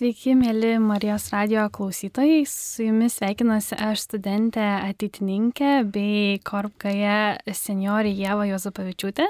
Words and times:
Sveiki, 0.00 0.32
mėly 0.32 0.78
Marijos 0.80 1.26
radio 1.28 1.66
klausytojai. 1.68 2.46
Su 2.48 2.86
jumis 2.86 3.18
sveikinasi 3.18 3.76
aš 3.84 4.06
studentė 4.06 4.64
ateitininkė 4.86 5.72
bei 5.92 6.38
Korpkaja 6.40 7.34
seniorė 7.52 8.08
Jėva 8.08 8.46
Jozapavičiūtė 8.48 9.26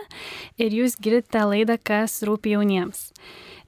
ir 0.63 0.77
jūs 0.79 0.95
girdite 1.03 1.43
laidą, 1.43 1.75
kas 1.75 2.21
rūpi 2.23 2.55
jauniems. 2.55 3.09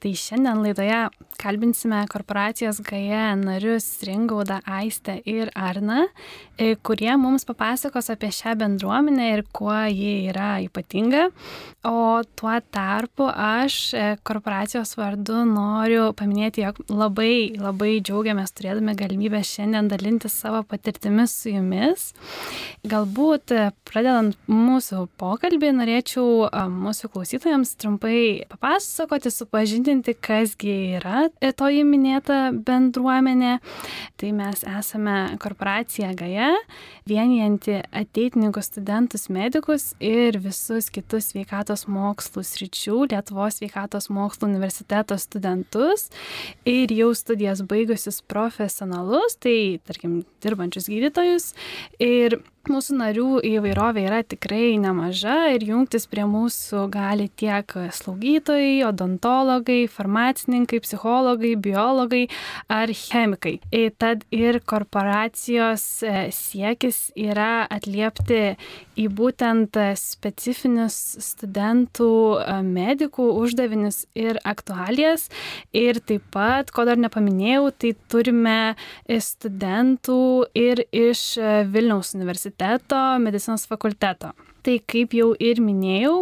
Tai 0.03 0.11
šiandien 0.19 0.59
laidoje 0.59 0.97
kalbinsime 1.39 2.01
korporacijos 2.11 2.81
GAE 2.83 3.37
narius 3.39 3.87
Ringaudą, 4.03 4.59
Aistę 4.67 5.21
ir 5.27 5.51
Arną, 5.55 6.07
e, 6.59 6.75
kurie 6.77 7.13
mums 7.19 7.45
papasakos 7.47 8.11
apie 8.11 8.31
šią 8.35 8.57
bendruomenę 8.59 9.29
ir 9.33 9.43
kuo 9.55 9.77
ji 9.91 10.29
yra 10.31 10.57
ypatinga. 10.63 11.29
O 11.87 12.23
tuo 12.39 12.55
tarpu 12.75 13.29
aš 13.31 13.77
e, 13.95 14.05
korporacijos 14.27 14.97
vardu 14.99 15.45
noriu 15.47 16.11
paminėti, 16.19 16.63
jog 16.67 16.83
labai 16.91 17.55
labai 17.59 17.93
džiaugiamės 18.03 18.55
turėdami 18.59 18.97
galimybę 18.99 19.43
šiandien 19.47 19.91
dalintis 19.91 20.35
savo 20.35 20.65
patirtimis 20.67 21.35
su 21.45 21.55
jumis. 21.55 22.11
Galbūt 22.87 23.55
e, 23.55 23.71
pradedant 23.87 24.35
mūsų 24.51 25.07
pokalbį, 25.23 25.73
norėčiau 25.79 26.51
mūsų 26.75 27.11
klausytojams 27.15 27.77
trumpai 27.79 28.19
papasakoti, 28.51 29.31
supažinti 29.31 29.92
įvardinti, 29.93 30.15
kasgi 30.21 30.97
yra 30.97 31.29
toji 31.57 31.85
minėta 31.85 32.53
bendruomenė. 32.53 33.59
Tai 34.17 34.31
mes 34.33 34.63
esame 34.65 35.37
korporacija 35.39 36.15
GAE, 36.17 36.55
vienijanti 37.07 37.83
ateitininkų 37.93 38.63
studentus, 38.63 39.29
medikus 39.29 39.95
ir 40.01 40.39
visus 40.41 40.91
kitus 40.91 41.33
sveikatos 41.33 41.87
mokslų 41.87 42.43
sričių, 42.43 43.09
Lietuvos 43.13 43.59
sveikatos 43.61 44.09
mokslų 44.09 44.49
universiteto 44.49 45.19
studentus 45.19 46.11
ir 46.65 46.93
jau 46.93 47.13
studijas 47.15 47.63
baigusius 47.63 48.23
profesionalus, 48.23 49.37
tai 49.37 49.81
tarkim 49.85 50.23
dirbančius 50.43 50.89
gydytojus. 50.89 51.53
Ir 52.01 52.41
Mūsų 52.71 52.95
narių 52.95 53.41
įvairovė 53.43 54.05
yra 54.07 54.21
tikrai 54.23 54.77
nemaža 54.79 55.49
ir 55.57 55.65
jungtis 55.67 56.05
prie 56.07 56.23
mūsų 56.31 56.85
gali 56.95 57.25
tiek 57.35 57.67
slaugytojai, 57.91 58.85
odontologai, 58.87 59.89
farmacininkai, 59.91 60.79
psichologai, 60.85 61.57
biologai 61.59 62.29
ar 62.71 62.93
chemikai. 62.95 63.57
Ir 63.75 63.91
tad 63.99 64.23
ir 64.31 64.61
korporacijos 64.63 65.87
e, 66.07 66.29
siekis 66.31 67.09
yra 67.19 67.67
atliepti 67.67 68.55
į 68.99 69.09
būtent 69.13 69.79
specifinius 69.99 70.97
studentų 71.25 72.11
e, 72.43 72.59
medikų 72.67 73.29
uždavinius 73.41 74.05
ir 74.19 74.41
aktualijas. 74.45 75.29
Ir 75.73 76.01
taip 76.05 76.25
pat, 76.35 76.71
ko 76.75 76.87
dar 76.89 77.01
nepaminėjau, 77.01 77.71
tai 77.77 77.93
turime 78.13 78.59
studentų 79.09 80.23
ir 80.59 80.85
iš 80.93 81.27
Vilniaus 81.73 82.15
universiteto 82.17 83.03
medicinos 83.23 83.67
fakulteto. 83.71 84.33
Tai 84.63 84.77
kaip 84.87 85.15
jau 85.17 85.33
ir 85.43 85.59
minėjau, 85.59 86.21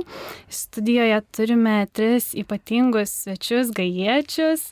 studijoje 0.49 1.19
turime 1.37 1.75
tris 1.93 2.31
ypatingus 2.41 3.13
svečius, 3.27 3.69
gajiečius, 3.77 4.71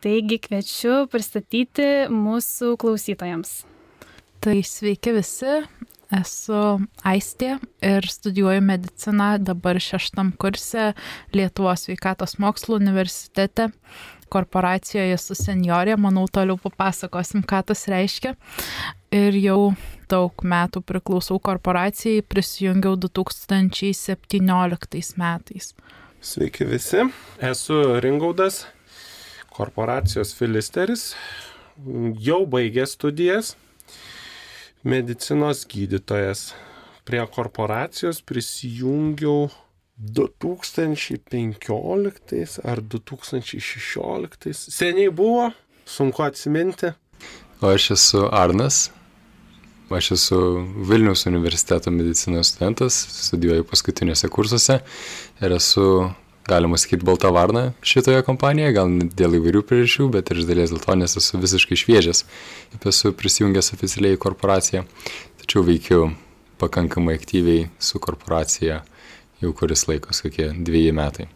taigi 0.00 0.38
kviečiu 0.46 1.02
pristatyti 1.12 1.90
mūsų 2.08 2.78
klausytojams. 2.80 3.52
Tai 4.40 4.56
sveiki 4.64 5.12
visi, 5.12 5.58
esu 6.14 6.80
Aistė 7.06 7.58
ir 7.84 8.06
studijuoju 8.10 8.62
mediciną 8.64 9.38
dabar 9.42 9.78
šeštam 9.80 10.32
kurse 10.40 10.92
Lietuvos 11.36 11.86
sveikatos 11.86 12.38
mokslų 12.42 12.80
universitete 12.80 13.70
korporacijoje 14.30 15.18
su 15.18 15.34
seniorė, 15.34 15.96
manau, 16.00 16.28
toliau 16.30 16.56
papasakosim, 16.60 17.42
ką 17.42 17.62
tas 17.70 17.88
reiškia. 17.90 18.34
Ir 19.14 19.34
jau 19.42 19.74
daug 20.10 20.32
metų 20.46 20.80
priklausau 20.86 21.38
korporacijai, 21.42 22.22
prisijungiau 22.22 22.96
2017 23.00 25.16
metais. 25.20 25.74
Sveiki 26.20 26.64
visi, 26.68 27.00
esu 27.40 28.00
Ringaudas, 28.04 28.66
korporacijos 29.54 30.34
filisteris, 30.36 31.14
jau 32.20 32.46
baigė 32.50 32.86
studijas, 32.90 33.56
medicinos 34.82 35.66
gydytojas. 35.68 36.54
Prie 37.04 37.26
korporacijos 37.26 38.22
prisijungiau 38.22 39.48
2015 39.96 42.60
ar 42.64 42.80
2016. 42.80 44.52
Seniai 44.52 45.10
buvo, 45.10 45.50
sunku 45.86 46.22
atsiminti. 46.22 46.86
O 47.60 47.66
aš 47.68 47.90
esu 47.96 48.28
Arnas. 48.32 48.90
Aš 49.90 50.10
esu 50.14 50.38
Vilniaus 50.88 51.26
universiteto 51.26 51.90
medicinos 51.90 52.48
studentas, 52.48 52.94
studijuoju 53.26 53.64
paskutiniuose 53.66 54.28
kursuose 54.28 54.78
ir 55.42 55.52
esu, 55.52 56.10
galima 56.50 56.78
sakyti, 56.80 57.06
balta 57.06 57.30
varna 57.34 57.70
šitoje 57.86 58.24
kompanijoje, 58.26 58.74
gal 58.76 58.92
dėl 59.16 59.38
įvairių 59.38 59.62
priežasčių, 59.68 60.10
bet 60.16 60.32
ir 60.32 60.42
iš 60.42 60.48
dalies 60.50 60.74
dėl 60.74 60.82
to, 60.84 60.96
nes 60.98 61.16
esu 61.20 61.40
visiškai 61.40 61.78
šviežias. 61.78 62.24
Esu 62.80 63.14
prisijungęs 63.16 63.72
oficialiai 63.76 64.18
į 64.18 64.22
korporaciją, 64.22 64.84
tačiau 65.42 65.64
veikiu 65.66 66.10
pakankamai 66.60 67.16
aktyviai 67.18 67.68
su 67.80 68.02
korporacija 68.02 68.82
jau 69.40 69.52
kuris 69.56 69.86
laikas, 69.88 70.20
kokie 70.24 70.50
dviejai 70.52 70.96
metai. 70.96 71.30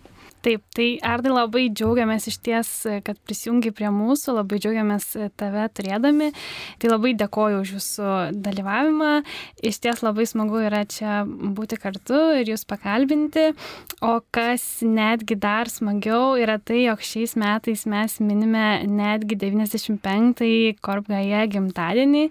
Taip, 0.44 0.60
tai 0.76 0.98
Ardai 1.00 1.30
labai 1.32 1.62
džiaugiamės 1.72 2.26
iš 2.28 2.36
ties, 2.44 2.70
kad 3.06 3.16
prisijungi 3.24 3.70
prie 3.72 3.88
mūsų, 3.88 4.34
labai 4.36 4.58
džiaugiamės 4.60 5.06
tave 5.40 5.62
turėdami. 5.72 6.26
Tai 6.82 6.90
labai 6.90 7.14
dėkoju 7.16 7.62
už 7.62 7.70
jūsų 7.78 8.10
dalyvavimą. 8.44 9.12
Iš 9.64 9.78
ties 9.86 10.02
labai 10.04 10.26
smagu 10.28 10.60
yra 10.66 10.82
čia 10.84 11.22
būti 11.24 11.78
kartu 11.80 12.18
ir 12.42 12.50
jūs 12.52 12.66
pakalbinti. 12.68 13.46
O 14.04 14.18
kas 14.36 14.66
netgi 14.84 15.38
dar 15.40 15.70
smagiau 15.72 16.34
yra 16.36 16.58
tai, 16.60 16.82
jog 16.90 17.00
šiais 17.00 17.36
metais 17.40 17.86
mes 17.88 18.18
minime 18.20 18.66
netgi 18.84 19.40
95-ąjį 19.40 20.76
Korpgaje 20.84 21.40
gimtadienį. 21.56 22.26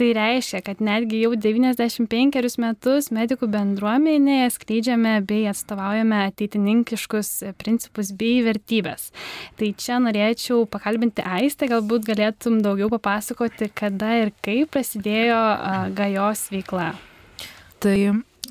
Tai 0.00 0.10
reiškia, 0.22 0.62
kad 0.64 0.80
netgi 0.80 1.20
jau 1.26 1.34
95 1.36 2.56
metus 2.64 3.12
medikų 3.12 3.52
bendruomenėje 3.52 4.48
skleidžiame 4.56 5.18
bei 5.28 5.44
atstovaujame 5.52 6.24
ateitininkiškus 6.30 7.36
principus 7.60 8.12
bei 8.16 8.40
vertybės. 8.46 9.10
Tai 9.58 9.72
čia 9.78 9.98
norėčiau 10.02 10.64
pakalbinti 10.70 11.24
Aistę, 11.26 11.68
galbūt 11.70 12.06
galėtum 12.08 12.62
daugiau 12.64 12.90
papasakoti, 12.94 13.70
kada 13.74 14.14
ir 14.22 14.32
kaip 14.44 14.72
prasidėjo 14.74 15.42
gajos 15.98 16.48
veikla. 16.54 16.92
Tai 17.82 17.98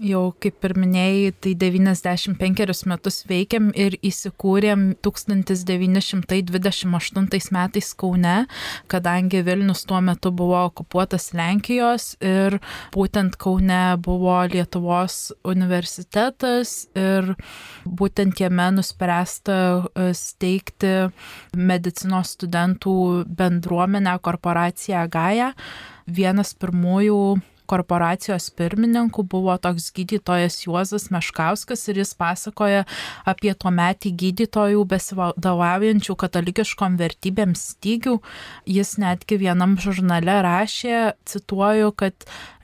jau 0.03 0.34
kaip 0.41 0.66
ir 0.68 0.74
minėjai, 0.78 1.31
tai 1.41 1.53
95 1.59 2.85
metus 2.90 3.25
veikiam 3.30 3.69
ir 3.78 3.94
įsikūrėm 4.06 4.96
1928 5.06 7.52
metais 7.56 7.94
Kaune, 7.97 8.46
kadangi 8.91 9.41
Vilnius 9.46 9.85
tuo 9.90 10.00
metu 10.03 10.31
buvo 10.35 10.59
okupuotas 10.68 11.25
Lenkijos 11.38 12.03
ir 12.22 12.59
būtent 12.96 13.34
Kaune 13.41 13.97
buvo 14.03 14.38
Lietuvos 14.52 15.16
universitetas 15.47 16.88
ir 16.97 17.24
būtent 17.85 18.40
jame 18.41 18.72
nuspręsta 18.78 19.58
e, 19.58 19.59
steigti 20.18 20.94
medicinos 21.58 22.28
studentų 22.38 23.24
bendruomenę 23.28 24.19
korporaciją 24.22 25.08
Gaja. 25.12 25.53
Vienas 26.08 26.53
pirmųjų 26.56 27.41
korporacijos 27.67 28.47
pirmininku 28.57 29.23
buvo 29.28 29.57
toks 29.61 29.91
gydytojas 29.95 30.66
Juozas 30.66 31.05
Meškauskas 31.13 31.81
ir 31.91 31.95
jis 32.01 32.11
pasakoja 32.17 32.81
apie 33.28 33.53
tuo 33.53 33.72
metį 33.75 34.09
gydytojų 34.23 34.81
besivadovaujančių 34.94 36.13
katalikiškom 36.23 36.91
vertybėm 37.01 37.51
stygių. 37.59 38.16
Jis 38.78 38.90
netgi 39.03 39.35
vienam 39.43 39.72
žurnale 39.81 40.35
rašė, 40.47 40.97
cituoju, 41.28 41.90
kad 41.99 42.16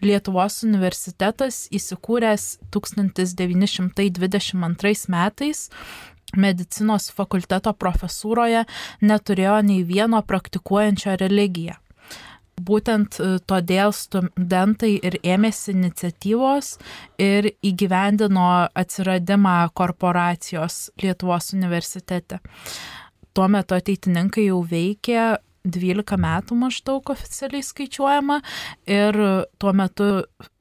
Lietuvos 0.04 0.64
universitetas 0.68 1.56
įsikūręs 1.72 2.44
1922 2.76 5.08
metais 5.14 5.60
medicinos 6.38 7.10
fakulteto 7.14 7.74
profesūroje 7.78 8.66
neturėjo 9.06 9.60
nei 9.68 9.86
vieno 9.88 10.22
praktikuojančio 10.26 11.18
religiją. 11.22 11.78
Būtent 12.62 13.18
e, 13.20 13.40
todėl 13.50 13.94
studentai 13.98 14.92
ir 15.02 15.18
ėmėsi 15.26 15.74
iniciatyvos 15.74 16.76
ir 17.22 17.50
įgyvendino 17.66 18.50
atsiradimą 18.78 19.56
korporacijos 19.74 20.92
Lietuvos 21.02 21.54
universitete. 21.58 22.40
Tuo 23.34 23.48
metu 23.50 23.74
ateitininkai 23.74 24.46
jau 24.52 24.62
veikė 24.70 25.24
12 25.64 26.18
metų 26.20 26.58
maždaug 26.60 27.10
oficialiai 27.14 27.64
skaičiuojama 27.64 28.40
ir 28.90 29.18
tuo 29.62 29.72
metu 29.76 30.08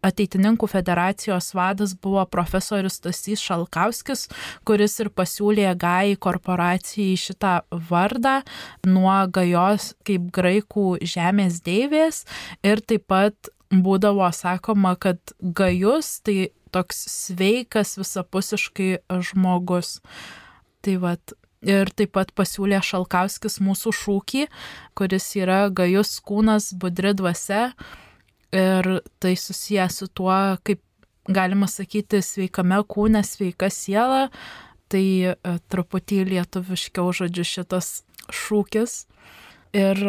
ateitininkų 0.07 0.69
federacijos 0.71 1.53
vadas 1.59 1.95
buvo 1.99 2.23
profesorius 2.31 3.01
Tasys 3.03 3.43
Šalkauskis, 3.43 4.29
kuris 4.67 4.99
ir 5.03 5.11
pasiūlė 5.11 5.73
gai 5.79 6.15
korporacijai 6.15 7.19
šitą 7.19 7.55
vardą 7.91 8.41
nuo 8.87 9.19
gajos 9.27 9.93
kaip 10.07 10.31
graikų 10.35 11.03
žemės 11.03 11.61
deivės 11.67 12.23
ir 12.63 12.83
taip 12.87 13.09
pat 13.11 13.53
būdavo 13.73 14.29
sakoma, 14.37 14.95
kad 15.01 15.19
gajus 15.41 16.21
tai 16.23 16.53
toks 16.73 17.05
sveikas 17.11 17.97
visapusiškai 18.01 19.03
žmogus. 19.29 19.99
Tai 20.83 20.97
vad, 21.03 21.35
Ir 21.63 21.93
taip 21.95 22.15
pat 22.17 22.33
pasiūlė 22.35 22.81
Šalkauskis 22.83 23.61
mūsų 23.63 23.93
šūkį, 23.95 24.47
kuris 24.99 25.29
yra 25.39 25.69
gajus 25.71 26.17
kūnas, 26.27 26.73
budri 26.75 27.15
dvasia. 27.15 27.71
Ir 28.53 28.89
tai 29.23 29.37
susijęs 29.39 30.03
su 30.03 30.09
tuo, 30.11 30.35
kaip 30.67 30.83
galima 31.31 31.69
sakyti, 31.71 32.21
sveikame 32.25 32.83
kūne, 32.91 33.23
sveika 33.25 33.71
siela. 33.71 34.27
Tai 34.93 35.07
e, 35.31 35.35
truputį 35.73 36.25
lietuviškiau 36.33 37.15
žodžiu 37.17 37.47
šitas 37.49 38.03
šūkis. 38.29 39.05
Ir 39.73 40.03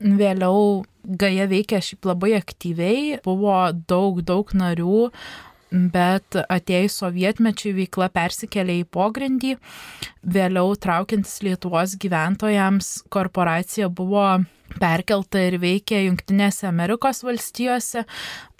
vėliau 0.00 0.84
Gaja 1.06 1.44
veikia 1.46 1.78
šiaip 1.78 2.08
labai 2.08 2.32
aktyviai, 2.34 3.20
buvo 3.22 3.54
daug, 3.86 4.18
daug 4.26 4.48
narių, 4.58 5.12
bet 5.70 6.38
atėjus 6.46 7.00
sovietmečiui 7.02 7.74
veikla 7.80 8.08
persikėlė 8.14 8.80
į 8.82 8.88
pogrindį. 8.94 9.56
Vėliau 10.22 10.74
traukiantis 10.78 11.40
Lietuvos 11.46 11.96
gyventojams 12.02 12.92
korporacija 13.12 13.88
buvo 13.88 14.28
perkelta 14.80 15.40
ir 15.46 15.58
veikia 15.62 16.02
Junktinėse 16.04 16.66
Amerikos 16.68 17.22
valstijose. 17.26 18.04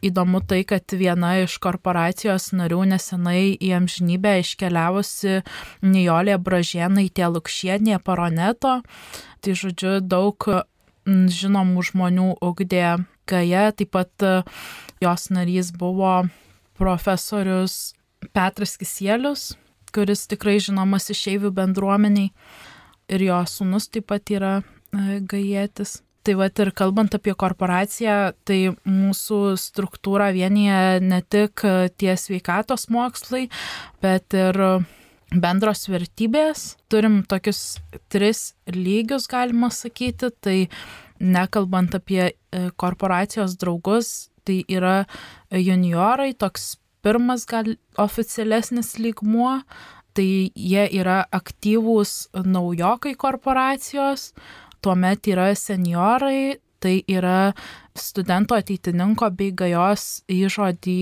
Įdomu 0.07 0.43
tai, 0.47 0.63
kad 0.69 0.93
viena 0.95 1.35
iš 1.43 1.57
korporacijos 1.63 2.53
narių 2.57 2.85
nesenai 2.93 3.57
į 3.57 3.73
amžinybę 3.81 4.37
iškeliavusi 4.43 5.41
Nijolė 5.87 6.39
Bražėnaitė 6.39 7.31
Lukšienė 7.33 8.01
Paroneto. 8.05 8.81
Tai 9.43 9.59
žodžiu, 9.59 9.99
daug 10.01 10.49
žinomų 11.07 11.87
žmonių 11.91 12.33
ugdė 12.43 12.97
Gaja, 13.27 13.71
taip 13.75 13.91
pat 13.95 14.27
jos 15.03 15.31
narys 15.35 15.73
buvo 15.75 16.29
profesorius 16.79 17.95
Petras 18.33 18.77
Kisielius, 18.81 19.55
kuris 19.95 20.27
tikrai 20.31 20.59
žinomas 20.63 21.11
išeivių 21.13 21.53
bendruomeniai 21.57 22.33
ir 23.13 23.23
jo 23.29 23.39
sunus 23.49 23.89
taip 23.93 24.09
pat 24.11 24.33
yra 24.35 24.59
e, 24.61 25.21
gajėtis. 25.23 26.01
Tai 26.27 26.35
va 26.41 26.49
ir 26.51 26.73
kalbant 26.75 27.15
apie 27.15 27.37
korporaciją, 27.39 28.33
tai 28.43 28.73
mūsų 28.83 29.55
struktūra 29.63 30.33
vienyje 30.35 30.99
ne 31.05 31.21
tik 31.23 31.63
tie 32.03 32.17
sveikatos 32.19 32.89
mokslai, 32.91 33.45
bet 34.03 34.35
ir 34.35 34.59
bendros 35.31 35.87
vertybės. 35.87 36.73
Turim 36.91 37.21
tokius 37.31 37.79
tris 38.11 38.57
lygius, 38.75 39.29
galima 39.31 39.71
sakyti. 39.71 40.33
Tai 40.43 40.57
nekalbant 41.23 41.95
apie 41.95 42.25
e, 42.27 42.35
korporacijos 42.77 43.55
draugus, 43.61 44.29
tai 44.47 44.63
yra 44.73 45.05
juniorai, 45.51 46.33
toks 46.39 46.77
pirmas 47.05 47.47
gal 47.47 47.75
oficialesnis 48.03 48.97
lygmuo, 48.99 49.61
tai 50.17 50.51
jie 50.57 50.87
yra 50.97 51.25
aktyvūs 51.35 52.31
naujokai 52.47 53.15
korporacijos, 53.21 54.31
tuomet 54.83 55.29
yra 55.29 55.51
seniorai, 55.59 56.57
tai 56.81 57.01
yra 57.09 57.53
studento 57.97 58.55
ateitininko 58.57 59.29
bei 59.37 59.53
gajos 59.57 60.05
įžodį 60.31 60.99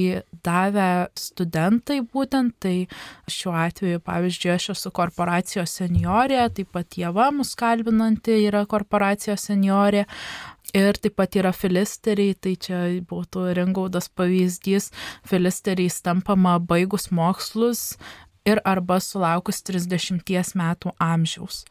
davę 0.46 0.88
studentai 1.18 1.98
būtent, 2.06 2.54
tai 2.62 2.86
šiuo 3.30 3.54
atveju, 3.64 4.02
pavyzdžiui, 4.06 4.52
aš 4.54 4.70
esu 4.76 4.92
korporacijos 4.94 5.74
seniorė, 5.80 6.44
taip 6.54 6.70
pat 6.76 6.98
Jėva 7.00 7.30
mus 7.34 7.54
kalbinanti 7.58 8.38
yra 8.46 8.64
korporacijos 8.70 9.48
seniorė, 9.50 10.04
Ir 10.74 10.98
taip 10.98 11.14
pat 11.20 11.36
yra 11.38 11.52
filisteriai, 11.54 12.34
tai 12.34 12.56
čia 12.58 12.78
būtų 13.06 13.52
ringaudas 13.54 14.08
pavyzdys, 14.10 14.90
filisteriais 15.22 16.00
tampama 16.02 16.56
baigus 16.58 17.12
mokslus 17.14 17.92
ir 18.44 18.58
arba 18.66 18.98
sulaukus 18.98 19.62
30 19.62 20.56
metų 20.58 20.94
amžiaus. 20.98 21.62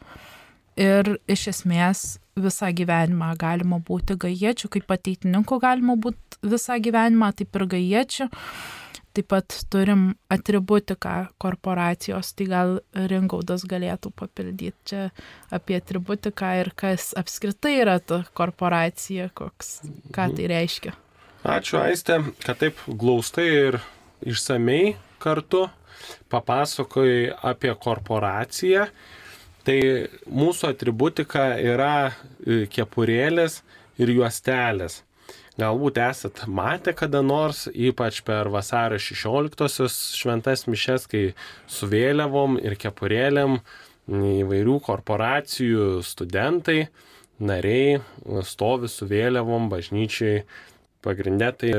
Ir 0.79 1.17
iš 1.29 1.49
esmės 1.51 2.05
visą 2.39 2.71
gyvenimą 2.73 3.33
galima 3.37 3.77
būti 3.83 4.15
gajiečių, 4.17 4.71
kaip 4.77 4.95
ateitininkų 4.95 5.59
galima 5.61 5.97
būti 5.99 6.39
visą 6.49 6.79
gyvenimą, 6.81 7.33
taip 7.37 7.59
ir 7.59 7.67
gajiečių. 7.75 8.29
Taip 9.13 9.27
pat 9.29 9.53
turim 9.69 10.15
atributiką 10.33 11.27
korporacijos, 11.37 12.31
tai 12.33 12.47
gal 12.49 12.71
Ringaudas 12.97 13.61
galėtų 13.69 14.09
papildyti 14.17 14.73
čia 14.89 15.03
apie 15.53 15.77
atributiką 15.77 16.49
ir 16.63 16.71
kas 16.73 17.11
apskritai 17.19 17.75
yra 17.83 17.99
ta 18.01 18.23
korporacija, 18.33 19.29
koks, 19.37 19.83
ką 20.15 20.31
tai 20.33 20.49
reiškia. 20.49 20.95
Ačiū 21.43 21.77
Aiste, 21.83 22.17
kad 22.41 22.57
taip 22.63 22.81
glaustai 22.87 23.45
ir 23.51 23.77
išsamei 24.25 24.95
kartu 25.21 25.67
papasakojai 26.33 27.33
apie 27.53 27.73
korporaciją. 27.85 28.87
Tai 29.63 29.79
mūsų 30.27 30.73
atributika 30.73 31.53
yra 31.61 32.09
e, 32.09 32.65
kepurėlės 32.71 33.61
ir 34.01 34.11
juostelės. 34.11 35.03
Galbūt 35.53 35.99
esat 36.01 36.45
matę 36.49 36.95
kada 36.97 37.21
nors, 37.21 37.67
ypač 37.69 38.23
per 38.25 38.49
vasario 38.49 38.97
16-osios 38.97 39.97
šventas 40.17 40.65
mišes, 40.65 41.05
kai 41.11 41.23
su 41.69 41.89
vėliavom 41.91 42.57
ir 42.57 42.73
kepurėlėm 42.81 43.59
įvairių 44.09 44.79
korporacijų 44.87 46.01
studentai, 46.03 46.87
nariai 47.37 48.01
stovi 48.49 48.89
su 48.89 49.05
vėliavom 49.09 49.69
bažnyčiai 49.69 50.41
pagrindė 51.05 51.51
tai 51.61 51.71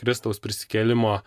Kristaus 0.00 0.40
prisikėlimo 0.40 1.18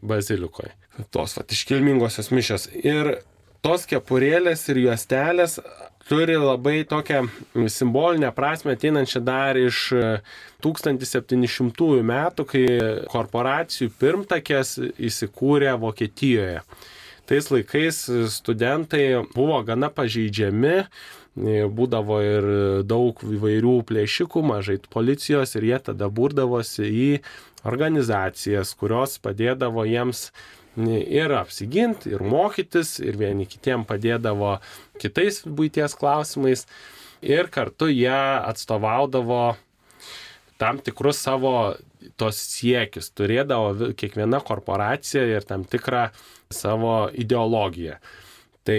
bazilikoje. 0.00 0.72
Tos 1.12 1.36
vat 1.36 1.52
iškilmingosios 1.52 2.32
mišės. 2.32 2.70
Ir 2.80 3.18
tos 3.60 3.84
kepurėlės 3.90 4.64
ir 4.72 4.80
juostelės 4.86 5.58
turi 6.08 6.36
labai 6.36 6.84
tokią 6.86 7.26
simbolinę 7.68 8.30
prasme 8.32 8.76
ateinančią 8.76 9.20
dar 9.26 9.58
iš 9.58 9.90
1700 10.62 11.88
e, 11.98 12.02
metų, 12.06 12.46
kai 12.52 12.64
korporacijų 13.10 13.90
pirmtakės 14.00 14.76
įsikūrė 15.08 15.74
Vokietijoje. 15.82 16.62
Tais 17.26 17.50
laikais 17.50 18.04
studentai 18.30 19.24
buvo 19.34 19.58
gana 19.66 19.90
pažeidžiami, 19.90 20.76
e, 20.78 21.64
būdavo 21.66 22.20
ir 22.22 22.50
daug 22.86 23.24
įvairių 23.26 23.80
plėšikų, 23.88 24.44
mažai 24.46 24.78
policijos 24.90 25.58
ir 25.58 25.72
jie 25.72 25.80
tada 25.90 26.06
būrdavosi 26.06 26.86
į 26.86 27.10
organizacijas, 27.66 28.76
kurios 28.78 29.18
padėdavo 29.18 29.82
jiems 29.90 30.28
ir 30.76 31.32
apsiginti, 31.36 32.12
ir 32.12 32.24
mokytis, 32.24 32.98
ir 33.00 33.16
vieni 33.20 33.46
kitiem 33.48 33.86
padėdavo 33.88 34.58
kitais 35.00 35.42
būties 35.46 35.96
klausimais. 35.98 36.66
Ir 37.24 37.48
kartu 37.48 37.88
jie 37.88 38.12
atstovaudavo 38.12 39.56
tam 40.60 40.78
tikrus 40.84 41.22
savo 41.24 41.74
tos 42.20 42.38
siekius. 42.52 43.10
Turėdavo 43.16 43.92
kiekviena 43.96 44.42
korporacija 44.44 45.24
ir 45.32 45.48
tam 45.48 45.64
tikrą 45.64 46.10
savo 46.52 47.06
ideologiją. 47.12 47.96
Tai 48.66 48.78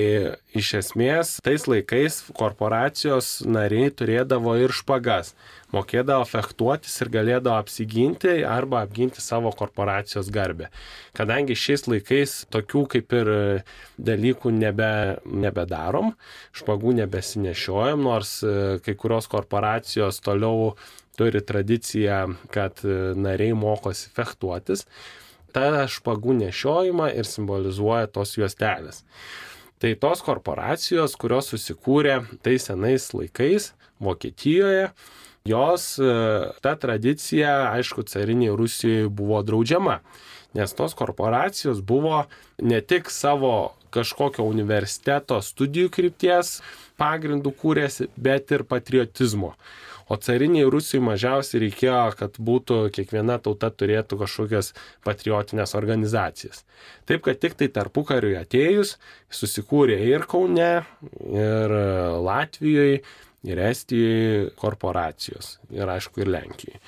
iš 0.51 0.73
esmės 0.81 1.29
tais 1.45 1.63
laikais 1.63 2.17
korporacijos 2.35 3.45
nariai 3.47 3.87
turėdavo 3.95 4.57
ir 4.59 4.73
špagas, 4.75 5.29
mokėdavo 5.71 6.25
fechtuotis 6.27 6.97
ir 7.05 7.11
galėdavo 7.13 7.55
apsiginti 7.55 8.33
arba 8.43 8.81
apginti 8.83 9.23
savo 9.23 9.53
korporacijos 9.55 10.27
garbę. 10.35 10.67
Kadangi 11.15 11.55
šiais 11.55 11.87
laikais 11.87 12.35
tokių 12.51 12.83
kaip 12.97 13.15
ir 13.15 13.33
dalykų 14.11 14.51
nebe, 14.59 14.91
nebedarom, 15.23 16.11
špagų 16.51 16.97
nebesinešiojam, 16.99 18.03
nors 18.03 18.41
e, 18.43 18.77
kai 18.83 18.99
kurios 18.99 19.31
korporacijos 19.31 20.19
toliau 20.19 20.73
turi 21.15 21.39
tradiciją, 21.39 22.23
kad 22.51 22.83
e, 22.83 23.15
nariai 23.15 23.55
mokosi 23.55 24.11
fechtuotis, 24.11 24.83
tą 25.55 25.87
špagų 25.87 26.41
nešiojimą 26.43 27.13
ir 27.15 27.35
simbolizuoja 27.37 28.11
tos 28.11 28.35
juostelės. 28.35 29.05
Tai 29.77 29.93
tos 30.01 30.23
korporacijos, 30.25 31.13
kurios 31.21 31.51
susikūrė 31.51 32.23
tais 32.41 32.63
senais 32.65 33.11
laikais 33.13 33.71
Vokietijoje, 34.01 34.87
jos 35.45 35.85
e, 36.01 36.13
ta 36.65 36.73
tradicija, 36.81 37.73
aišku, 37.75 38.05
cariniai 38.09 38.55
Rusijoje 38.57 39.07
buvo 39.13 39.43
draudžiama, 39.45 39.99
nes 40.57 40.73
tos 40.73 40.97
korporacijos 40.97 41.83
buvo 41.85 42.23
ne 42.57 42.81
tik 42.81 43.11
savo 43.13 43.75
kažkokio 43.93 44.45
universiteto 44.49 45.37
studijų 45.45 45.91
krypties 45.93 46.57
pagrindų 46.97 47.53
kūrėsi, 47.61 48.09
bet 48.17 48.51
ir 48.57 48.65
patriotizmo. 48.67 49.53
O 50.07 50.15
cariniai 50.15 50.69
Rusijai 50.71 51.03
mažiausiai 51.03 51.65
reikėjo, 51.65 51.99
kad 52.15 52.37
būtų 52.39 52.79
kiekviena 52.95 53.37
tauta 53.43 53.67
turėtų 53.75 54.21
kažkokias 54.21 54.71
patriotinės 55.03 55.75
organizacijas. 55.75 56.63
Taip, 57.09 57.25
kad 57.25 57.41
tik 57.43 57.57
tai 57.59 57.67
tarpu 57.75 58.05
kariui 58.07 58.37
atėjus 58.39 58.95
susikūrė 59.27 59.99
ir 60.07 60.23
Kaune, 60.31 60.71
ir 61.27 61.75
Latvijoje, 62.23 63.01
ir 63.47 63.63
Estijoje 63.67 64.51
korporacijos, 64.59 65.57
ir 65.75 65.91
aišku, 65.91 66.23
ir 66.23 66.31
Lenkijoje. 66.31 66.79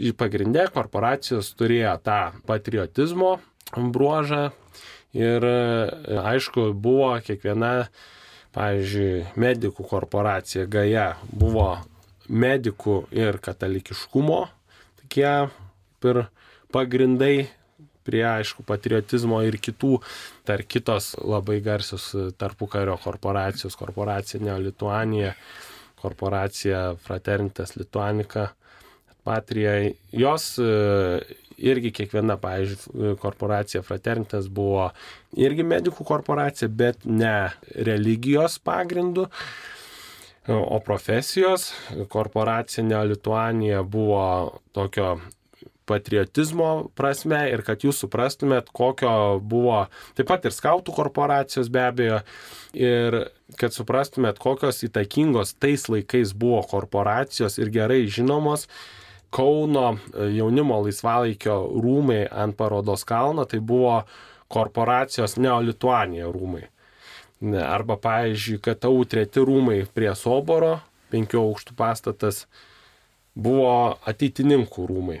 Į 0.00 0.14
pagrindę 0.18 0.64
korporacijos 0.74 1.52
turėjo 1.58 1.92
tą 2.02 2.20
patriotizmo 2.48 3.36
bruožą 3.76 4.48
ir 5.14 5.44
aišku, 5.44 6.70
buvo 6.74 7.12
kiekviena 7.26 7.90
pavyzdžiui, 8.56 9.26
medikų 9.38 9.86
korporacija 9.86 10.66
Gaja 10.70 11.12
buvo 11.30 11.76
medikų 12.30 13.04
ir 13.14 13.40
katalikiškumo, 13.42 14.44
tokie 15.02 15.32
ir 16.10 16.22
pagrindai 16.72 17.48
prie, 18.06 18.22
aišku, 18.26 18.64
patriotizmo 18.66 19.42
ir 19.46 19.58
kitų, 19.60 19.98
dar 20.48 20.62
kitos 20.64 21.12
labai 21.20 21.58
garsios 21.64 22.10
tarpukario 22.40 22.96
korporacijos, 23.02 23.76
korporacija 23.78 24.40
Neolituanija, 24.42 25.34
korporacija 26.00 26.94
Fraternitas 27.04 27.76
Lituanika, 27.76 28.50
Patrija, 29.20 29.74
jos 30.16 30.54
e, 30.58 30.68
irgi 31.60 31.90
kiekviena, 31.92 32.38
pavyzdžiui, 32.40 33.18
korporacija 33.20 33.82
Fraternitas 33.84 34.48
buvo 34.48 34.86
irgi 35.36 35.66
medikų 35.66 36.06
korporacija, 36.08 36.70
bet 36.72 37.04
ne 37.04 37.50
religijos 37.76 38.56
pagrindu. 38.64 39.28
O 40.48 40.78
profesijos 40.80 41.68
korporacinė 42.08 43.02
Lituanija 43.10 43.82
buvo 43.84 44.60
tokio 44.72 45.18
patriotizmo 45.90 46.70
prasme 46.96 47.40
ir 47.50 47.64
kad 47.66 47.82
jūs 47.84 47.98
suprastumėt, 48.04 48.70
kokio 48.72 49.12
buvo 49.42 49.82
taip 50.16 50.30
pat 50.30 50.46
ir 50.46 50.54
skautų 50.54 50.94
korporacijos 50.96 51.68
be 51.72 51.82
abejo 51.82 52.22
ir 52.78 53.18
kad 53.60 53.74
suprastumėt, 53.74 54.40
kokios 54.40 54.80
įtakingos 54.86 55.56
tais 55.60 55.88
laikais 55.90 56.32
buvo 56.32 56.62
korporacijos 56.70 57.58
ir 57.60 57.72
gerai 57.74 58.04
žinomos. 58.06 58.68
Kauno 59.30 59.98
jaunimo 60.34 60.80
laisvalaikio 60.82 61.60
rūmai 61.84 62.24
ant 62.32 62.56
parodos 62.58 63.04
kalno 63.06 63.44
tai 63.46 63.60
buvo 63.62 64.00
korporacijos 64.50 65.36
Neolituanija 65.38 66.30
rūmai. 66.32 66.64
Arba, 67.40 67.96
pavyzdžiui, 67.96 68.60
KTU 68.60 69.04
treti 69.08 69.40
rūmai 69.40 69.78
prie 69.96 70.10
Soboro, 70.18 70.74
penkių 71.08 71.40
aukštų 71.40 71.76
pastatas, 71.78 72.44
buvo 73.32 73.96
ateitininkų 74.10 74.84
rūmai. 74.90 75.20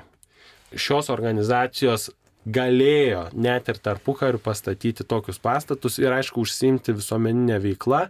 Šios 0.76 1.08
organizacijos 1.10 2.10
galėjo 2.44 3.30
net 3.32 3.70
ir 3.72 3.80
tarpukariu 3.80 4.40
pastatyti 4.42 5.06
tokius 5.08 5.40
pastatus 5.40 5.96
ir, 6.02 6.12
aišku, 6.12 6.44
užsimti 6.44 6.92
visuomeninę 6.98 7.56
veiklą. 7.64 8.02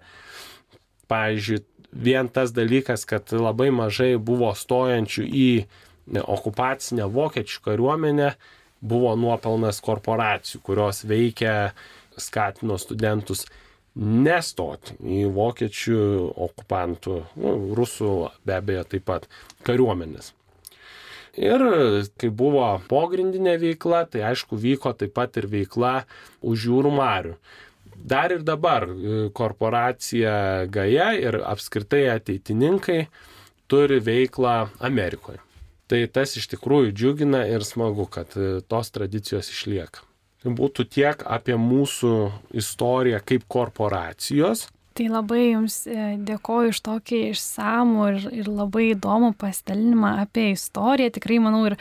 Pavyzdžiui, 1.11 1.62
vien 1.95 2.29
tas 2.35 2.50
dalykas, 2.55 3.07
kad 3.07 3.31
labai 3.31 3.71
mažai 3.75 4.17
buvo 4.19 4.50
stojančių 4.59 5.26
į 5.31 5.49
okupacinę 6.26 7.07
vokiečių 7.07 7.62
kariuomenę, 7.62 8.35
buvo 8.81 9.14
nuopelnas 9.14 9.79
korporacijų, 9.85 10.62
kurios 10.67 11.05
veikia, 11.07 11.73
skatino 12.19 12.75
studentus 12.81 13.47
nestoti 13.99 14.95
į 15.03 15.25
vokiečių 15.35 16.03
okupantų, 16.47 17.17
nu, 17.43 17.55
rusų 17.77 18.13
be 18.47 18.59
abejo 18.59 18.85
taip 18.89 19.07
pat 19.09 19.27
kariuomenės. 19.67 20.33
Ir 21.41 21.63
kai 22.19 22.31
buvo 22.35 22.67
pogrindinė 22.91 23.57
veikla, 23.63 24.05
tai 24.11 24.25
aišku 24.33 24.59
vyko 24.59 24.93
taip 24.99 25.15
pat 25.15 25.39
ir 25.39 25.47
veikla 25.51 26.05
už 26.43 26.67
jūrų 26.71 26.95
marių. 26.95 27.37
Dar 28.01 28.33
ir 28.33 28.43
dabar 28.43 28.89
e, 28.89 29.29
korporacija 29.37 30.67
Gaja 30.73 31.13
ir 31.21 31.37
apskritai 31.45 32.07
ateitininkai 32.15 33.05
turi 33.71 34.01
veiklą 34.01 34.71
Amerikoje. 34.81 35.43
Tai 35.91 36.01
tas 36.15 36.33
iš 36.41 36.49
tikrųjų 36.55 36.95
džiugina 36.97 37.45
ir 37.51 37.67
smagu, 37.67 38.09
kad 38.11 38.33
e, 38.41 38.63
tos 38.67 38.91
tradicijos 38.95 39.53
išlieka 39.53 40.10
būtų 40.45 40.87
tiek 40.89 41.23
apie 41.27 41.57
mūsų 41.61 42.15
istoriją 42.57 43.21
kaip 43.25 43.45
korporacijos. 43.49 44.69
Tai 44.99 45.07
labai 45.07 45.53
Jums 45.53 45.85
e, 45.87 45.97
dėkoju 46.27 46.73
iš 46.73 46.81
tokį 46.83 47.19
išsamų 47.31 48.07
ir, 48.11 48.25
ir 48.43 48.49
labai 48.51 48.89
įdomų 48.91 49.35
pasidalinimą 49.39 50.17
apie 50.25 50.49
istoriją. 50.57 51.13
Tikrai 51.15 51.39
manau 51.43 51.63
ir 51.69 51.77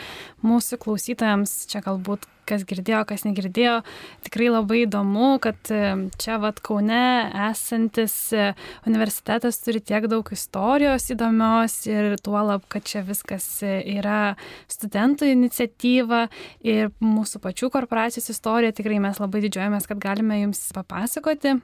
mūsų 0.46 0.78
klausytojams 0.84 1.64
čia 1.72 1.82
galbūt 1.86 2.28
kas 2.50 2.66
girdėjo, 2.70 3.04
kas 3.10 3.26
negirdėjo, 3.28 3.80
tikrai 4.26 4.50
labai 4.50 4.84
įdomu, 4.86 5.32
kad 5.44 5.72
e, 5.74 5.82
čia 6.22 6.40
vad 6.42 6.62
Kaune 6.66 7.02
esantis 7.50 8.16
e, 8.34 8.52
universitetas 8.90 9.62
turi 9.64 9.82
tiek 9.86 10.08
daug 10.10 10.30
istorijos 10.34 11.10
įdomios 11.14 11.80
ir 11.90 12.18
tuolab, 12.26 12.66
kad 12.72 12.86
čia 12.90 13.04
viskas 13.08 13.48
yra 13.66 14.36
studentų 14.72 15.30
iniciatyva 15.34 16.28
ir 16.66 16.94
mūsų 17.04 17.42
pačių 17.46 17.74
korporacijos 17.74 18.32
istorija, 18.34 18.76
tikrai 18.76 19.02
mes 19.04 19.22
labai 19.22 19.44
didžiuojamės, 19.46 19.90
kad 19.90 20.02
galime 20.02 20.42
jums 20.44 20.66
papasakoti. 20.78 21.60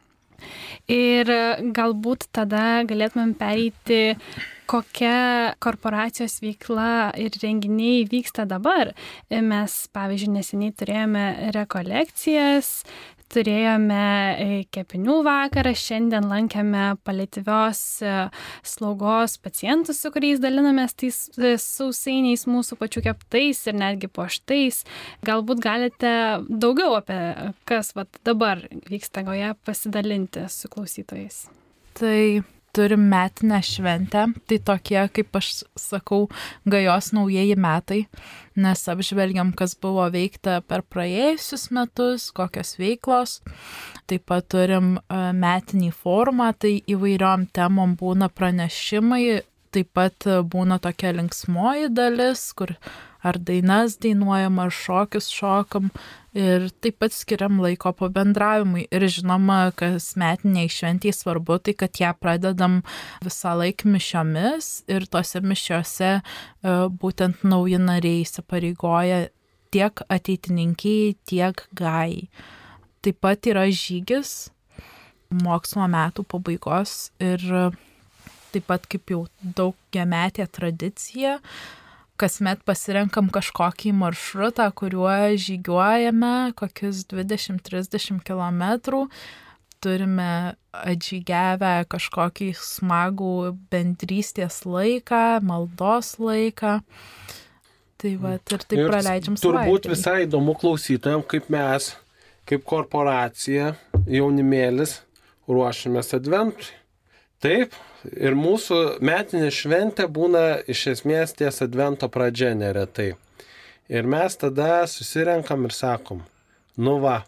Ir 0.92 1.32
galbūt 1.76 2.30
tada 2.36 2.84
galėtumėm 2.88 3.34
pereiti 3.40 4.18
kokia 4.66 5.54
korporacijos 5.62 6.40
veikla 6.42 7.14
ir 7.22 7.36
renginiai 7.42 8.06
vyksta 8.10 8.48
dabar. 8.50 8.94
Mes, 9.30 9.76
pavyzdžiui, 9.94 10.34
neseniai 10.40 10.74
turėjome 10.78 11.26
rekolekcijas, 11.56 12.72
turėjome 13.34 14.02
e, 14.02 14.48
kepinių 14.74 15.20
vakarą, 15.26 15.74
šiandien 15.78 16.28
lankėme 16.30 16.86
paliatyvios 17.08 17.82
e, 18.06 18.14
slaugos 18.66 19.38
pacientus, 19.44 20.02
su 20.02 20.12
kuriais 20.14 20.42
dalinamės 20.44 20.96
tais 21.00 21.20
e, 21.38 21.56
sausainiais 21.62 22.46
mūsų 22.50 22.80
pačių 22.82 23.06
keptais 23.10 23.66
ir 23.70 23.78
netgi 23.82 24.10
poštais. 24.12 24.84
Galbūt 25.28 25.64
galite 25.66 26.16
daugiau 26.50 26.98
apie 27.00 27.20
kas 27.70 27.94
vat, 27.98 28.22
dabar 28.28 28.64
vyksta 28.90 29.26
goje 29.28 29.54
pasidalinti 29.68 30.48
su 30.52 30.72
klausytojais. 30.72 31.46
Tai 31.96 32.20
turim 32.76 33.08
metinę 33.12 33.62
šventę, 33.64 34.26
tai 34.48 34.60
tokie, 34.68 35.00
kaip 35.16 35.40
aš 35.40 35.52
sakau, 35.80 36.26
gajos 36.68 37.12
naujieji 37.16 37.56
metai, 37.60 38.02
nes 38.60 38.84
apžvelgiam, 38.92 39.54
kas 39.58 39.78
buvo 39.80 40.06
veikta 40.12 40.60
per 40.68 40.84
praėjusius 40.84 41.70
metus, 41.76 42.30
kokios 42.36 42.76
veiklos. 42.82 43.40
Taip 44.10 44.28
pat 44.30 44.48
turim 44.52 44.96
e, 44.98 45.20
metinį 45.34 45.92
formą, 45.96 46.52
tai 46.60 46.78
įvairiom 46.92 47.50
temom 47.56 47.96
būna 48.00 48.30
pranešimai, 48.30 49.42
taip 49.76 49.92
pat 49.96 50.28
būna 50.52 50.80
tokia 50.84 51.16
linksmoji 51.16 51.92
dalis, 51.96 52.48
kur 52.56 52.76
ar 53.26 53.40
dainas 53.42 53.98
dainuojam, 54.02 54.60
ar 54.62 54.74
šokius 54.74 55.32
šokam 55.34 55.90
ir 56.36 56.68
taip 56.84 57.00
pat 57.02 57.16
skiriam 57.16 57.62
laiko 57.64 57.94
pabendravimui. 57.96 58.86
Ir 58.94 59.08
žinoma, 59.12 59.72
kas 59.80 60.12
metiniai 60.20 60.70
šventiai 60.72 61.16
svarbu, 61.16 61.58
tai 61.64 61.76
kad 61.80 62.02
ją 62.02 62.12
pradedam 62.20 62.82
visą 63.26 63.56
laiką 63.62 63.90
mišiomis 63.96 64.84
ir 64.92 65.08
tose 65.12 65.42
mišiose 65.42 66.12
e, 66.16 66.22
būtent 67.02 67.46
nauji 67.48 67.80
nariai 67.82 68.26
įsipareigoja 68.26 69.26
tiek 69.76 70.04
ateitininkiai, 70.12 71.16
tiek 71.28 71.66
gai. 71.76 72.28
Taip 73.04 73.20
pat 73.24 73.48
yra 73.50 73.66
žygis 73.72 74.52
mokslo 75.44 75.88
metų 75.92 76.26
pabaigos 76.30 77.10
ir 77.24 77.42
taip 78.54 78.70
pat 78.70 78.86
kaip 78.90 79.12
jau 79.12 79.26
daugiametė 79.42 80.48
tradicija, 80.52 81.40
kasmet 82.20 82.62
pasirenkam 82.68 83.30
kažkokį 83.34 83.94
maršrutą, 84.00 84.68
kuriuo 84.78 85.16
žygiuojame 85.40 86.54
kokius 86.60 87.04
20-30 87.12 88.22
km. 88.26 89.08
Turime 89.84 90.56
atžygiavę 90.74 91.74
kažkokį 91.92 92.52
smagų 92.58 93.34
bendrystės 93.72 94.64
laiką, 94.66 95.42
maldos 95.46 96.16
laiką. 96.18 96.80
Tai 98.02 98.14
va, 98.22 98.36
ir 98.40 98.64
taip 98.66 98.80
ir 98.80 98.90
praleidžiam 98.90 99.38
savaitę. 99.40 99.66
Turbūt 99.66 99.90
visai 99.92 100.18
įdomu 100.26 100.56
klausytojams, 100.60 101.28
kaip 101.32 101.52
mes, 101.54 101.92
kaip 102.50 102.66
korporacija, 102.68 103.76
jaunimėlis, 104.10 105.00
ruošiamės 105.52 106.16
adventui. 106.18 106.74
Taip, 107.44 107.76
ir 108.16 108.36
mūsų 108.38 108.80
metinė 109.04 109.52
šventė 109.54 110.08
būna 110.12 110.62
iš 110.72 110.86
esmės 110.94 111.36
ties 111.36 111.62
advento 111.66 112.08
pradžia 112.12 112.54
neretai. 112.56 113.14
Ir 113.92 114.08
mes 114.10 114.38
tada 114.42 114.86
susirenkam 114.90 115.68
ir 115.68 115.76
sakom, 115.76 116.24
nu 116.78 116.96
va, 117.04 117.20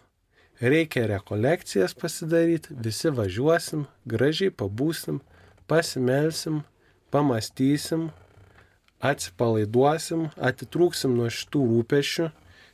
reikia 0.60 1.04
rekolekcijas 1.06 1.94
pasidaryti, 1.94 2.74
visi 2.74 3.12
važiuosim, 3.14 3.84
gražiai 4.08 4.50
pabūsim, 4.50 5.20
pasimelsim, 5.70 6.64
pamastysim, 7.14 8.08
atsipalaiduosim, 8.98 10.28
atitrūksim 10.34 11.14
nuo 11.20 11.28
šitų 11.30 11.62
rūpešių, 11.76 12.28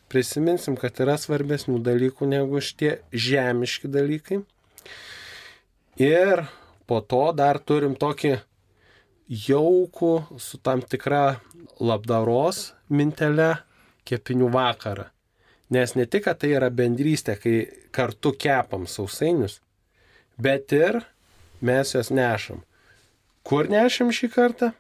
prisiminsim, 0.09 0.79
kad 0.81 0.97
yra 1.03 1.19
svarbesnių 1.21 1.83
dalykų 1.85 2.31
negu 2.31 2.62
šitie 2.64 2.99
žemiški 3.12 3.91
dalykai. 3.93 4.41
Ir 6.00 6.47
po 6.87 7.00
to 7.00 7.33
dar 7.37 7.59
turim 7.59 7.95
tokį 7.97 8.35
jaukų 9.49 10.12
su 10.38 10.61
tam 10.61 10.83
tikra 10.85 11.41
labdaros 11.81 12.73
mintele 12.88 13.55
kepinių 14.05 14.50
vakarą. 14.53 15.09
Nes 15.73 15.95
ne 15.97 16.05
tik, 16.07 16.26
kad 16.26 16.38
tai 16.43 16.53
yra 16.55 16.69
bendrystė, 16.71 17.38
kai 17.41 17.55
kartu 17.95 18.35
kepam 18.37 18.85
sausainius, 18.87 19.59
bet 20.37 20.73
ir 20.76 21.00
mes 21.64 21.95
juos 21.97 22.12
nešam. 22.12 22.61
Kur 23.45 23.69
nešam 23.73 24.12
šį 24.12 24.29
kartą? 24.35 24.73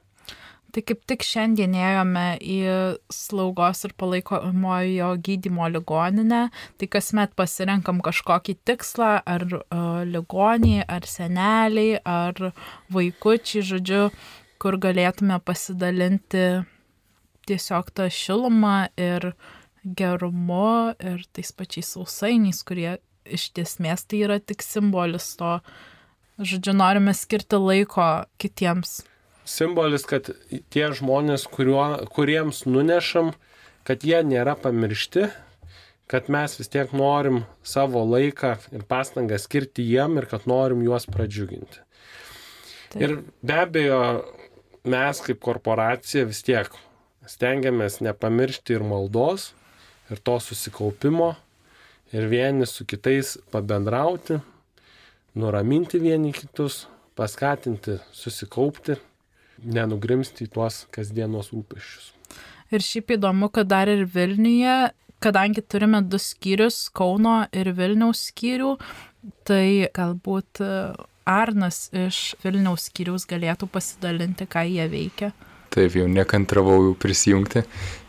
Tai 0.74 0.82
kaip 0.82 1.04
tik 1.06 1.22
šiandien 1.22 1.74
ėjome 1.78 2.24
į 2.42 2.58
slaugos 3.14 3.84
ir 3.86 3.92
palaikomojo 3.94 5.12
gydymo 5.22 5.68
ligoninę, 5.70 6.48
tai 6.80 6.88
kasmet 6.90 7.36
pasirenkam 7.38 8.00
kažkokį 8.02 8.56
tikslą, 8.66 9.10
ar 9.22 9.46
uh, 9.60 10.02
ligoniai, 10.02 10.82
ar 10.90 11.06
seneliai, 11.06 12.00
ar 12.02 12.50
vaikučiai, 12.90 13.62
žodžiu, 13.70 14.08
kur 14.58 14.80
galėtume 14.82 15.38
pasidalinti 15.46 16.44
tiesiog 17.46 17.94
tą 17.94 18.10
šilumą 18.10 18.76
ir 18.98 19.30
gerumu 19.84 20.96
ir 20.98 21.22
tais 21.36 21.54
pačiais 21.54 21.94
sausainiais, 21.94 22.66
kurie 22.66 22.98
iš 23.24 23.52
tiesmės 23.54 24.08
tai 24.10 24.26
yra 24.26 24.42
tik 24.42 24.66
simbolis 24.66 25.36
to, 25.38 25.60
žodžiu, 26.42 26.74
norime 26.74 27.14
skirti 27.14 27.62
laiko 27.62 28.24
kitiems 28.42 29.04
simbolis, 29.44 30.04
kad 30.08 30.30
tie 30.72 30.86
žmonės, 30.96 31.46
kuriuo, 31.52 32.06
kuriems 32.14 32.64
nunešam, 32.68 33.32
kad 33.84 34.04
jie 34.04 34.20
nėra 34.24 34.56
pamiršti, 34.60 35.28
kad 36.08 36.28
mes 36.32 36.56
vis 36.58 36.70
tiek 36.72 36.92
norim 36.96 37.44
savo 37.64 38.02
laiką 38.04 38.56
ir 38.76 38.84
pastangą 38.88 39.38
skirti 39.40 39.84
jiem 39.86 40.18
ir 40.20 40.28
kad 40.28 40.48
norim 40.48 40.82
juos 40.84 41.06
pradžiuginti. 41.08 41.80
Taip. 42.94 43.00
Ir 43.00 43.16
be 43.44 43.60
abejo, 43.64 44.00
mes 44.84 45.20
kaip 45.24 45.40
korporacija 45.44 46.26
vis 46.28 46.42
tiek 46.44 46.72
stengiamės 47.28 48.02
nepamiršti 48.04 48.76
ir 48.76 48.84
maldos, 48.84 49.52
ir 50.12 50.20
to 50.20 50.36
susikaupimo, 50.40 51.32
ir 52.12 52.28
vieni 52.28 52.68
su 52.68 52.84
kitais 52.84 53.38
pabendrauti, 53.52 54.38
nuraminti 55.40 55.98
vieni 55.98 56.34
kitus, 56.36 56.84
paskatinti 57.16 57.96
susikaupti 58.12 58.98
nenugrimsti 59.64 60.46
į 60.46 60.52
tuos 60.54 60.84
kasdienos 60.94 61.52
rūpešius. 61.54 62.12
Ir 62.74 62.84
šiaip 62.84 63.14
įdomu, 63.16 63.50
kad 63.54 63.68
dar 63.70 63.90
ir 63.92 64.04
Vilniuje, 64.10 64.92
kadangi 65.24 65.62
turime 65.62 66.02
du 66.02 66.18
skyrius, 66.20 66.88
Kauno 66.94 67.44
ir 67.54 67.70
Vilniaus 67.76 68.26
skyrių, 68.30 68.74
tai 69.48 69.90
galbūt 69.94 70.62
e, 70.64 70.70
Arnas 71.28 71.86
iš 71.96 72.34
Vilniaus 72.42 72.88
skyrius 72.90 73.28
galėtų 73.30 73.68
pasidalinti, 73.72 74.48
ką 74.50 74.64
jie 74.68 74.88
veikia. 74.92 75.32
Taip, 75.74 75.96
jau 75.96 76.06
nekantravau 76.10 76.92
prisijungti, 77.00 77.64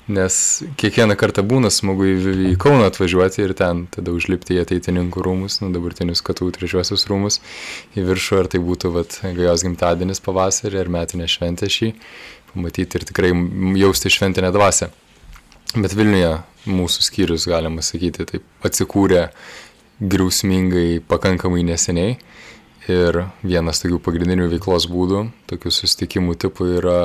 nes 0.08 0.36
kiekvieną 0.78 1.16
kartą 1.18 1.44
būna 1.46 1.72
smagu 1.74 2.06
į, 2.06 2.16
į 2.52 2.56
Kauną 2.62 2.86
atvažiuoti 2.90 3.42
ir 3.42 3.54
ten 3.58 3.86
tada 3.94 4.14
užlipti 4.14 4.58
į 4.58 4.62
ateitininkų 4.66 5.24
rūmus, 5.26 5.60
nu, 5.64 5.72
dabartinius 5.74 6.22
katų 6.26 6.52
trečiosius 6.56 7.08
rūmus 7.10 7.40
į 7.98 8.06
viršų, 8.06 8.40
ar 8.44 8.52
tai 8.54 8.62
būtų 8.66 8.94
vat, 8.96 9.20
gajos 9.26 9.66
gimtadienis 9.66 10.22
pavasarį 10.26 10.84
ar 10.84 10.92
metinė 10.94 11.30
šventė 11.32 11.72
šį, 11.74 11.92
pamatyti 12.54 13.02
ir 13.02 13.08
tikrai 13.10 13.34
jausti 13.82 14.14
šventinę 14.14 14.54
dvasę. 14.56 14.92
Bet 15.76 15.98
Vilniuje 15.98 16.38
mūsų 16.70 17.04
skyrius, 17.04 17.50
galima 17.50 17.84
sakyti, 17.84 18.28
taip 18.30 18.68
atsikūrė 18.68 19.28
griausmingai 20.00 21.02
pakankamai 21.10 21.66
neseniai 21.66 22.18
Ir 22.86 23.18
vienas 23.42 23.80
tokių 23.82 23.98
pagrindinių 24.06 24.46
veiklos 24.51 24.86
būdų, 24.92 25.24
tokių 25.50 25.72
susitikimų 25.74 26.36
tipų 26.38 26.68
yra 26.77 27.00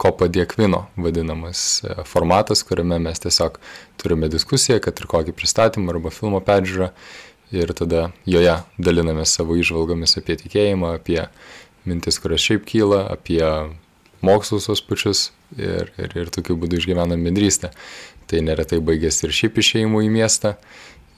Kopa 0.00 0.26
Diekvino 0.26 0.88
vadinamas 0.98 1.84
e, 1.84 1.94
formatas, 2.08 2.64
kuriame 2.66 2.98
mes 2.98 3.22
tiesiog 3.22 3.60
turime 4.00 4.30
diskusiją, 4.32 4.80
kad 4.82 4.98
ir 4.98 5.06
kokį 5.10 5.34
pristatymą 5.38 5.94
arba 5.94 6.10
filmo 6.10 6.40
peržiūrą 6.42 6.90
ir 7.54 7.70
tada 7.78 8.08
joje 8.26 8.56
daliname 8.82 9.22
savo 9.22 9.54
išvalgomis 9.60 10.16
apie 10.18 10.34
tikėjimą, 10.40 10.96
apie 10.98 11.22
mintis, 11.86 12.18
kurios 12.18 12.42
šiaip 12.42 12.66
kyla, 12.66 13.04
apie 13.14 13.44
mokslus 14.26 14.66
tos 14.66 14.82
pačius 14.82 15.28
ir, 15.54 15.92
ir, 15.94 16.18
ir 16.24 16.34
tokiu 16.34 16.58
būdu 16.58 16.82
išgyvenam 16.82 17.22
bendrystę. 17.28 17.70
Tai 18.26 18.42
neretai 18.46 18.82
baigėsi 18.82 19.28
ir 19.28 19.38
šiaip 19.38 19.62
išėjimu 19.62 20.02
į 20.06 20.10
miestą 20.10 20.56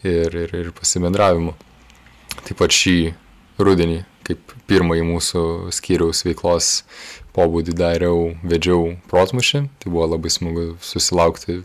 ir, 0.05 0.33
ir, 0.33 0.53
ir 0.53 0.73
pasibendravimu. 0.77 1.57
Taip 2.43 2.57
pat 2.61 2.77
šį 2.77 2.97
rudenį, 3.61 4.03
kaip 4.27 4.55
pirmąjį 4.71 5.05
mūsų 5.09 5.43
skyriaus 5.75 6.23
veiklos 6.27 6.71
pobūdį 7.37 7.75
dariau, 7.77 8.33
vedžiau 8.47 8.95
protmušį. 9.11 9.65
Tai 9.83 9.93
buvo 9.93 10.09
labai 10.15 10.33
smagu 10.33 10.67
susilaukti 10.85 11.63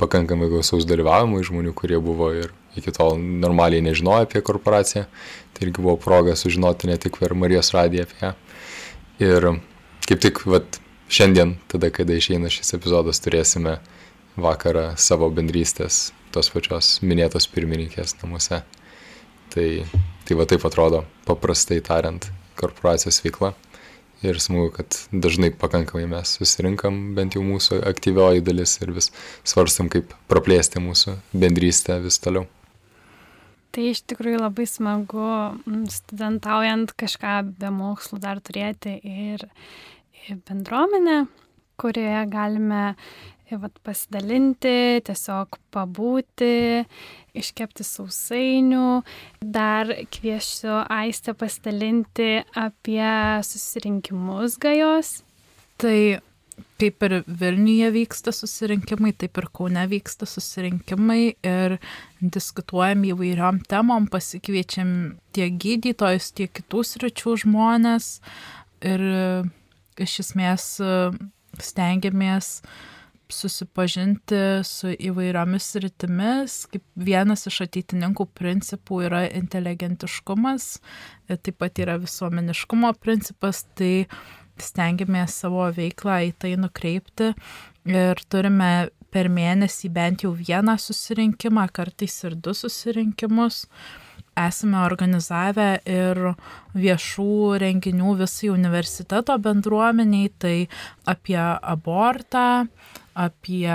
pakankamai 0.00 0.50
gausaus 0.52 0.88
dalyvavimo 0.88 1.40
iš 1.40 1.50
žmonių, 1.50 1.74
kurie 1.76 2.00
buvo 2.02 2.30
ir 2.36 2.52
iki 2.78 2.92
tol 2.94 3.18
normaliai 3.18 3.84
nežinojo 3.84 4.26
apie 4.26 4.42
korporaciją. 4.44 5.06
Tai 5.54 5.66
irgi 5.66 5.82
buvo 5.82 5.96
proga 6.00 6.36
sužinoti 6.38 6.90
ne 6.90 6.96
tik 7.00 7.18
per 7.20 7.34
Marijos 7.36 7.72
radiją 7.76 8.06
apie 8.06 8.20
ją. 8.22 8.32
Ir 9.20 9.48
kaip 10.08 10.22
tik 10.24 10.44
vat, 10.48 10.80
šiandien, 11.10 11.56
tada, 11.68 11.90
kada 11.94 12.16
išeina 12.16 12.50
šis 12.52 12.74
epizodas, 12.78 13.20
turėsime 13.22 13.78
vakarą 14.40 14.94
savo 15.00 15.28
bendrystės, 15.34 16.10
tos 16.34 16.48
pačios 16.54 16.98
minėtos 17.04 17.48
pirmininkės 17.50 18.16
namuose. 18.22 18.62
Tai 19.50 19.66
Tai 20.30 20.36
va 20.38 20.44
taip 20.46 20.62
atrodo, 20.62 21.00
paprastai 21.26 21.80
tariant, 21.82 22.28
korporacijos 22.54 23.16
veikla. 23.24 23.48
Ir 24.22 24.36
smagu, 24.38 24.68
kad 24.76 24.94
dažnai 25.10 25.48
pakankamai 25.58 26.04
mes 26.06 26.36
susirinkam, 26.36 27.00
bent 27.16 27.34
jau 27.34 27.42
mūsų 27.42 27.80
aktyvioji 27.90 28.44
dalis 28.46 28.76
ir 28.78 28.92
vis 28.94 29.10
svarstam, 29.42 29.88
kaip 29.90 30.14
praplėsti 30.30 30.78
mūsų 30.84 31.16
bendrystę 31.34 31.96
vis 32.04 32.20
toliau. 32.22 32.46
Tai 33.74 33.88
iš 33.90 34.04
tikrųjų 34.06 34.44
labai 34.44 34.68
smagu 34.70 35.26
studentaujant 35.96 36.94
kažką 37.02 37.34
be 37.58 37.74
mokslų 37.74 38.22
dar 38.22 38.38
turėti 38.38 39.00
ir 39.02 39.42
bendruomenę, 40.46 41.24
kurioje 41.74 42.22
galime 42.30 42.84
vat, 43.58 43.74
pasidalinti, 43.86 45.00
tiesiog 45.06 45.58
pabūti, 45.74 46.84
iškepti 47.36 47.86
sausainių. 47.86 49.00
Dar 49.42 49.90
kviesiu 50.14 50.82
Aistę 50.86 51.34
pasidalinti 51.38 52.44
apie 52.58 53.10
susirinkimus 53.46 54.58
gajos. 54.62 55.20
Tai 55.80 56.20
kaip 56.80 57.04
ir 57.06 57.16
Vilniuje 57.26 57.90
vyksta 57.94 58.32
susirinkimai, 58.36 59.12
taip 59.16 59.38
ir 59.40 59.48
Kaune 59.52 59.82
vyksta 59.90 60.28
susirinkimai 60.28 61.22
ir 61.34 61.76
diskutuojam 62.20 63.04
įvairiom 63.10 63.62
temom, 63.68 64.06
pasikviečiam 64.12 64.94
tiek 65.36 65.56
gydytojus, 65.60 66.30
tiek 66.36 66.52
kitų 66.56 66.84
sričių 66.92 67.36
žmonės 67.44 68.12
ir 68.84 69.04
iš 70.00 70.20
esmės 70.24 70.72
stengiamės 71.60 72.60
uh, 72.60 72.72
susipažinti 73.34 74.60
su 74.66 74.92
įvairiomis 74.92 75.70
rytimis, 75.84 76.58
kaip 76.72 76.84
vienas 76.96 77.46
iš 77.50 77.62
ateitininkų 77.66 78.26
principų 78.36 79.04
yra 79.08 79.24
inteligentiškumas, 79.28 80.68
taip 81.30 81.58
pat 81.62 81.80
yra 81.82 81.96
visuomeniškumo 82.02 82.92
principas, 83.00 83.64
tai 83.78 84.06
stengiamės 84.60 85.40
savo 85.42 85.64
veiklą 85.74 86.20
į 86.28 86.32
tai 86.42 86.54
nukreipti 86.60 87.32
ir 87.88 88.20
turime 88.28 88.90
per 89.10 89.30
mėnesį 89.32 89.90
bent 89.94 90.24
jau 90.24 90.30
vieną 90.36 90.76
susirinkimą, 90.78 91.66
kartais 91.74 92.14
ir 92.26 92.36
du 92.38 92.54
susirinkimus. 92.54 93.66
Esame 94.38 94.78
organizavę 94.86 95.80
ir 95.90 96.18
viešų 96.78 97.58
renginių 97.60 98.14
visai 98.22 98.52
universiteto 98.52 99.34
bendruomeniai, 99.42 100.30
tai 100.38 100.54
apie 101.10 101.40
abortą, 101.40 102.68
apie 103.20 103.68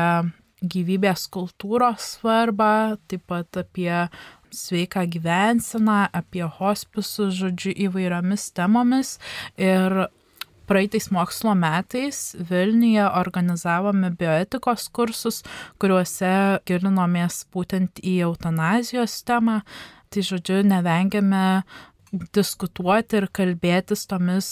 gyvybės 0.66 1.28
kultūros 1.34 2.16
svarbą, 2.16 2.98
taip 3.10 3.26
pat 3.30 3.62
apie 3.62 4.08
sveiką 4.56 5.04
gyvenseną, 5.14 6.06
apie 6.16 6.46
hospisus, 6.60 7.36
žodžiu, 7.38 7.74
įvairiomis 7.88 8.48
temomis. 8.56 9.18
Ir 9.62 10.08
praeitais 10.66 11.12
mokslo 11.14 11.54
metais 11.60 12.32
Vilniuje 12.50 13.04
organizavome 13.20 14.10
bioetikos 14.18 14.88
kursus, 14.96 15.44
kuriuose 15.78 16.64
gilinomės 16.66 17.44
būtent 17.54 18.02
į 18.02 18.22
eutanazijos 18.30 19.20
temą, 19.28 19.60
Tai 20.16 20.22
žodžiu, 20.24 20.62
nevengiame 20.64 21.66
diskutuoti 22.32 23.18
ir 23.20 23.26
kalbėtis 23.36 24.06
tomis 24.08 24.50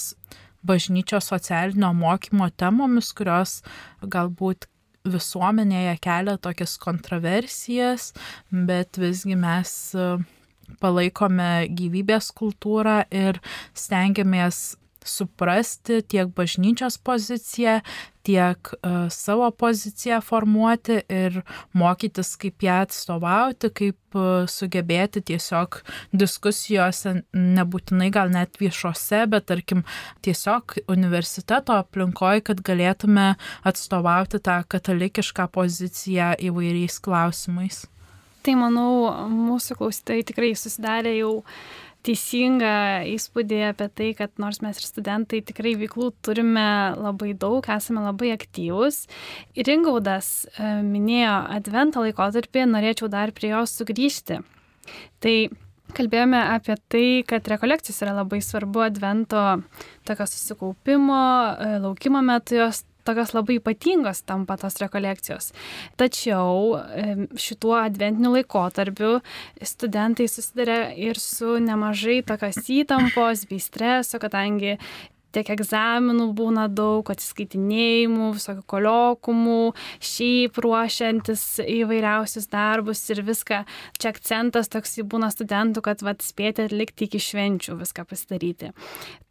bažnyčios 0.67 1.29
socialinio 1.31 1.93
mokymo 1.95 2.49
temomis, 2.59 3.13
kurios 3.15 3.61
galbūt 4.03 4.67
visuomenėje 5.03 5.97
kelia 6.03 6.37
tokias 6.39 6.77
kontroversijas, 6.81 8.11
bet 8.51 8.99
visgi 9.01 9.35
mes 9.39 9.73
palaikome 10.79 11.67
gyvybės 11.75 12.31
kultūrą 12.35 13.03
ir 13.11 13.39
stengiamės 13.77 14.63
suprasti 15.05 16.01
tiek 16.07 16.31
bažnyčios 16.35 16.97
poziciją, 16.97 17.79
tiek 18.23 18.71
uh, 18.73 19.11
savo 19.11 19.49
poziciją 19.51 20.21
formuoti 20.23 21.01
ir 21.11 21.41
mokytis, 21.75 22.33
kaip 22.39 22.63
ją 22.63 22.79
atstovauti, 22.85 23.69
kaip 23.75 24.17
uh, 24.17 24.47
sugebėti 24.47 25.23
tiesiog 25.27 25.81
diskusijose, 26.15 27.17
nebūtinai 27.35 28.09
gal 28.15 28.31
net 28.31 28.59
viešose, 28.61 29.25
bet 29.31 29.49
tarkim 29.51 29.83
tiesiog 30.23 30.77
universiteto 30.87 31.75
aplinkoje, 31.83 32.45
kad 32.49 32.63
galėtume 32.63 33.33
atstovauti 33.67 34.39
tą 34.43 34.61
katalikišką 34.71 35.49
poziciją 35.51 36.33
įvairiais 36.51 37.01
klausimais. 37.03 37.83
Tai 38.43 38.57
manau, 38.59 39.07
mūsų 39.31 39.77
klausytojai 39.79 40.23
tikrai 40.27 40.51
susidarė 40.59 41.13
jau 41.15 41.35
teisingą 42.03 42.75
įspūdį 43.13 43.59
apie 43.69 43.87
tai, 43.97 44.09
kad 44.17 44.33
nors 44.41 44.61
mes 44.63 44.79
ir 44.79 44.87
studentai 44.87 45.41
tikrai 45.45 45.75
veiklų 45.79 46.11
turime 46.25 46.67
labai 46.99 47.33
daug, 47.39 47.63
esame 47.71 48.03
labai 48.03 48.33
aktyvūs. 48.35 49.03
Ir 49.55 49.71
Ingaudas 49.71 50.31
e, 50.53 50.75
minėjo 50.83 51.35
advento 51.57 52.03
laikotarpį, 52.03 52.65
norėčiau 52.73 53.11
dar 53.11 53.33
prie 53.35 53.53
jos 53.53 53.77
sugrįžti. 53.79 54.41
Tai 55.23 55.35
Kalbėjome 55.93 56.39
apie 56.55 56.73
tai, 56.89 57.07
kad 57.27 57.45
rekolekcijos 57.51 57.99
yra 58.01 58.15
labai 58.17 58.39
svarbu 58.41 58.81
advento 58.81 59.41
tokio 60.07 60.25
susikaupimo, 60.25 61.19
e, 61.53 61.75
laukimo 61.83 62.23
metu 62.25 62.57
jos 62.57 62.81
tokios 63.03 63.33
labai 63.35 63.59
ypatingos 63.59 64.23
tampa 64.27 64.57
tos 64.57 64.79
rekolekcijos. 64.81 65.51
Tačiau 65.99 66.77
šituo 67.39 67.75
adventiniu 67.81 68.33
laikotarpiu 68.37 69.17
studentai 69.61 70.27
susiduria 70.31 70.91
ir 70.95 71.19
su 71.19 71.57
nemažai 71.63 72.21
tokios 72.27 72.61
įtampos 72.73 73.47
bei 73.49 73.61
streso, 73.63 74.19
kadangi 74.23 74.77
tiek 75.33 75.49
egzaminų 75.55 76.29
būna 76.37 76.67
daug, 76.71 77.09
atsiskaitinėjimų, 77.09 78.31
visokių 78.37 78.63
koliokumų, 78.73 79.59
šiaip 80.03 80.59
ruošiantis 80.63 81.43
įvairiausius 81.65 82.49
darbus 82.51 83.01
ir 83.13 83.23
viską. 83.25 83.63
Čia 83.99 84.13
akcentas 84.13 84.71
toks 84.71 84.99
būna 85.09 85.31
studentų, 85.33 85.83
kad 85.85 86.03
vat, 86.05 86.23
spėti 86.23 86.67
atlikti 86.67 87.07
iki 87.07 87.21
švenčių 87.21 87.77
viską 87.81 88.05
pasidaryti. 88.09 88.71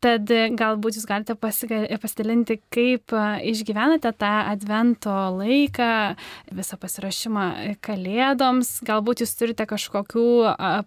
Tad 0.02 0.30
galbūt 0.58 0.98
jūs 0.98 1.06
galite 1.06 1.36
pasidalinti, 1.38 2.58
kaip 2.74 3.14
išgyvenate 3.46 4.10
tą 4.18 4.32
advento 4.50 5.14
laiką, 5.38 5.90
visą 6.58 6.78
pasirašymą 6.82 7.46
kalėdoms, 7.84 8.80
galbūt 8.86 9.22
jūs 9.22 9.36
turite 9.38 9.66
kažkokių 9.70 10.26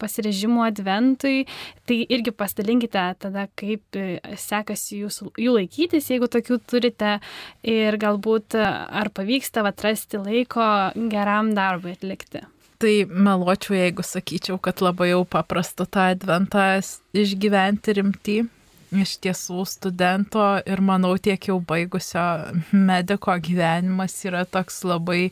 pasirežimų 0.01 0.65
adventui, 0.67 1.45
tai 1.88 2.01
irgi 2.12 2.36
pasidalinkite 2.36 3.06
tada, 3.23 3.47
kaip 3.56 3.99
sekasi 4.41 5.05
jūsų, 5.06 5.32
jų 5.41 5.56
laikytis, 5.60 6.10
jeigu 6.12 6.30
tokių 6.32 6.60
turite 6.68 7.20
ir 7.63 7.98
galbūt 8.02 8.58
ar 8.60 9.12
pavyksta 9.15 9.63
atrasti 9.70 10.22
laiko 10.22 10.68
geram 11.12 11.54
darbui 11.58 11.96
atlikti. 11.96 12.44
Tai 12.82 12.96
meluočiau, 13.08 13.78
jeigu 13.78 14.04
sakyčiau, 14.04 14.58
kad 14.60 14.82
labai 14.84 15.13
jau 15.13 15.24
paprasta 15.24 15.88
tą 15.88 16.10
adventą 16.12 16.65
išgyventi 17.15 17.96
rimtį. 18.00 18.36
Iš 18.96 19.15
tiesų 19.24 19.63
studento 19.68 20.44
ir 20.68 20.82
manau 20.86 21.15
tiek 21.20 21.50
jau 21.50 21.58
baigusio 21.60 22.26
mediko 22.72 23.34
gyvenimas 23.44 24.13
yra 24.28 24.44
toks 24.48 24.84
labai 24.88 25.32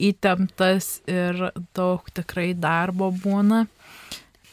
įtemptas 0.00 1.00
ir 1.08 1.48
daug 1.76 2.06
tikrai 2.14 2.52
darbo 2.56 3.10
būna 3.24 3.64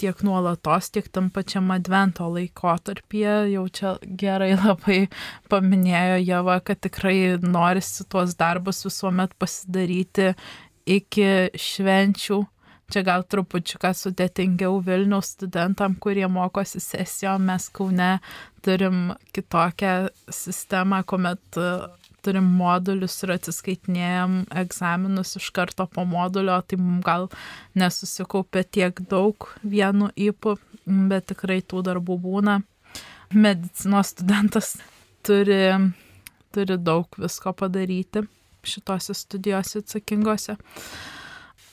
tiek 0.03 0.23
nuolatos, 0.27 0.89
tiek 0.91 1.07
tam 1.15 1.29
pačiam 1.31 1.71
advento 1.71 2.27
laikotarpyje. 2.27 3.35
Jau 3.53 3.65
čia 3.71 3.95
gerai 4.03 4.53
labai 4.65 5.05
paminėjo 5.51 6.19
Java, 6.27 6.59
kad 6.65 6.81
tikrai 6.83 7.37
norisi 7.43 8.03
tuos 8.11 8.35
darbus 8.39 8.83
visuomet 8.87 9.35
pasidaryti 9.39 10.33
iki 10.85 11.29
švenčių. 11.55 12.41
Čia 12.91 13.01
gal 13.07 13.23
trupučiuką 13.25 13.93
sudėtingiau 13.95 14.81
Vilniaus 14.83 15.31
studentam, 15.37 15.95
kurie 16.03 16.27
mokosi 16.29 16.81
sesijo, 16.83 17.37
mes 17.41 17.69
Kaune 17.73 18.17
turim 18.61 19.13
kitokią 19.33 20.11
sistemą, 20.29 20.99
kuomet 21.07 21.57
turim 22.23 22.45
modulius 22.57 23.15
ir 23.25 23.33
atsiskaitinėjom 23.35 24.37
egzaminus 24.63 25.35
iš 25.39 25.49
karto 25.55 25.87
po 25.91 26.05
modulio, 26.07 26.59
tai 26.65 26.79
mums 26.81 27.03
gal 27.05 27.27
nesusikaupė 27.79 28.63
tiek 28.77 29.03
daug 29.11 29.49
vienu 29.63 30.09
įpu, 30.15 30.57
bet 30.85 31.31
tikrai 31.33 31.61
tų 31.61 31.83
darbų 31.89 32.19
būna. 32.23 32.61
Medicinos 33.33 34.13
studentas 34.13 34.75
turi, 35.25 35.91
turi 36.53 36.77
daug 36.77 37.19
visko 37.19 37.53
padaryti 37.57 38.27
šitose 38.63 39.13
studijose 39.17 39.81
atsakingose. 39.83 40.55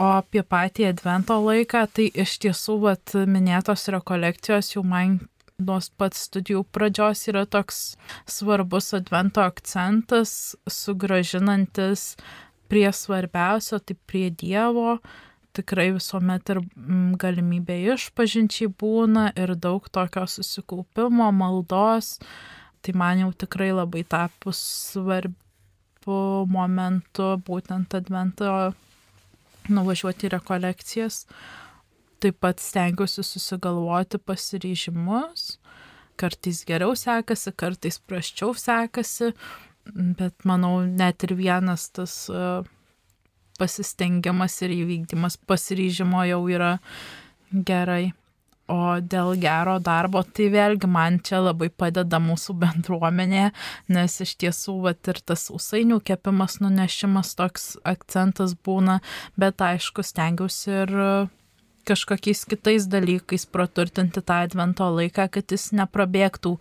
O 0.00 0.06
apie 0.16 0.40
patį 0.40 0.86
advento 0.88 1.36
laiką, 1.44 1.84
tai 1.92 2.06
iš 2.22 2.38
tiesų, 2.40 2.78
vat, 2.86 3.12
minėtos 3.28 3.84
rekolekcijos 3.92 4.72
jau 4.72 4.84
man 4.86 5.18
nuo 5.64 5.78
pat 6.00 6.16
studijų 6.18 6.64
pradžios 6.74 7.26
yra 7.30 7.44
toks 7.48 7.80
svarbus 8.28 8.92
advento 8.96 9.42
akcentas, 9.44 10.54
sugražinantis 10.68 12.14
prie 12.70 12.88
svarbiausio, 12.94 13.80
tai 13.82 13.96
prie 14.06 14.30
Dievo. 14.30 14.98
Tikrai 15.56 15.88
visuomet 15.96 16.52
ir 16.52 16.60
mm, 16.62 17.16
galimybė 17.20 17.80
išpažinčiai 17.96 18.70
būna 18.80 19.30
ir 19.34 19.56
daug 19.58 19.88
tokio 19.90 20.22
susikaupimo, 20.30 21.30
maldos. 21.34 22.18
Tai 22.80 22.94
man 22.96 23.24
jau 23.24 23.32
tikrai 23.44 23.72
labai 23.74 24.04
tapus 24.08 24.60
svarbu 24.92 26.20
momentu 26.48 27.34
būtent 27.46 27.98
advento 27.98 28.70
nuvažiuoti 29.70 30.30
rekolekcijas 30.32 31.24
taip 32.20 32.40
pat 32.44 32.60
stengiuosi 32.62 33.24
susigalvoti 33.26 34.20
pasiryžimus. 34.22 35.56
Kartais 36.20 36.64
geriau 36.68 36.92
sekasi, 36.98 37.52
kartais 37.56 37.96
praščiau 38.04 38.52
sekasi, 38.58 39.32
bet 40.18 40.44
manau, 40.44 40.82
net 40.84 41.24
ir 41.24 41.34
vienas 41.38 41.88
tas 41.96 42.14
e, 42.28 42.46
pasistengiamas 43.60 44.58
ir 44.66 44.74
įvykdymas 44.82 45.38
pasiryžimo 45.48 46.24
jau 46.28 46.42
yra 46.52 46.74
gerai. 47.52 48.12
O 48.70 49.00
dėl 49.02 49.32
gero 49.42 49.80
darbo, 49.82 50.20
tai 50.22 50.46
vėlgi 50.52 50.86
man 50.86 51.16
čia 51.26 51.40
labai 51.42 51.72
padeda 51.74 52.20
mūsų 52.22 52.54
bendruomenė, 52.60 53.48
nes 53.90 54.14
iš 54.22 54.36
tiesų 54.38 54.76
vat, 54.84 55.00
ir 55.10 55.18
tas 55.26 55.48
usainių 55.50 55.98
kepimas, 56.06 56.60
nunešimas 56.62 57.34
toks 57.40 57.72
akcentas 57.82 58.54
būna, 58.54 59.00
bet 59.34 59.64
aišku, 59.66 60.06
stengiausi 60.06 60.70
ir 60.84 60.94
kažkokiais 61.88 62.44
kitais 62.48 62.86
dalykais 62.90 63.46
praturtinti 63.46 64.22
tą 64.22 64.42
advento 64.46 64.88
laiką, 64.94 65.28
kad 65.32 65.52
jis 65.52 65.70
neprabėgtų 65.76 66.56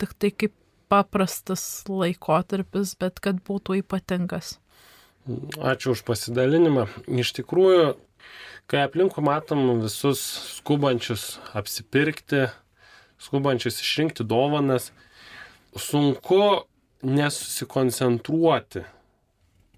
tik 0.00 0.14
tai 0.18 0.30
kaip 0.32 0.54
paprastas 0.90 1.84
laikotarpis, 1.88 2.96
bet 2.98 3.20
kad 3.22 3.38
būtų 3.46 3.80
ypatingas. 3.84 4.58
Ačiū 5.60 5.94
už 5.94 6.02
pasidalinimą. 6.08 6.88
Iš 7.06 7.34
tikrųjų, 7.38 7.92
kai 8.70 8.82
aplinkų 8.86 9.22
matom 9.22 9.82
visus 9.84 10.22
skubančius 10.56 11.36
apsipirkti, 11.54 12.48
skubančius 13.20 13.78
išrinkti 13.84 14.26
dovanas, 14.26 14.90
sunku 15.76 16.64
nesusikoncentruoti, 17.06 18.82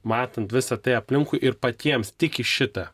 matant 0.03 0.53
visą 0.55 0.79
tai 0.81 0.97
aplinkui 0.99 1.43
ir 1.43 1.59
patiems 1.61 2.15
tik 2.17 2.41
į 2.43 2.49
šitą. 2.49 2.89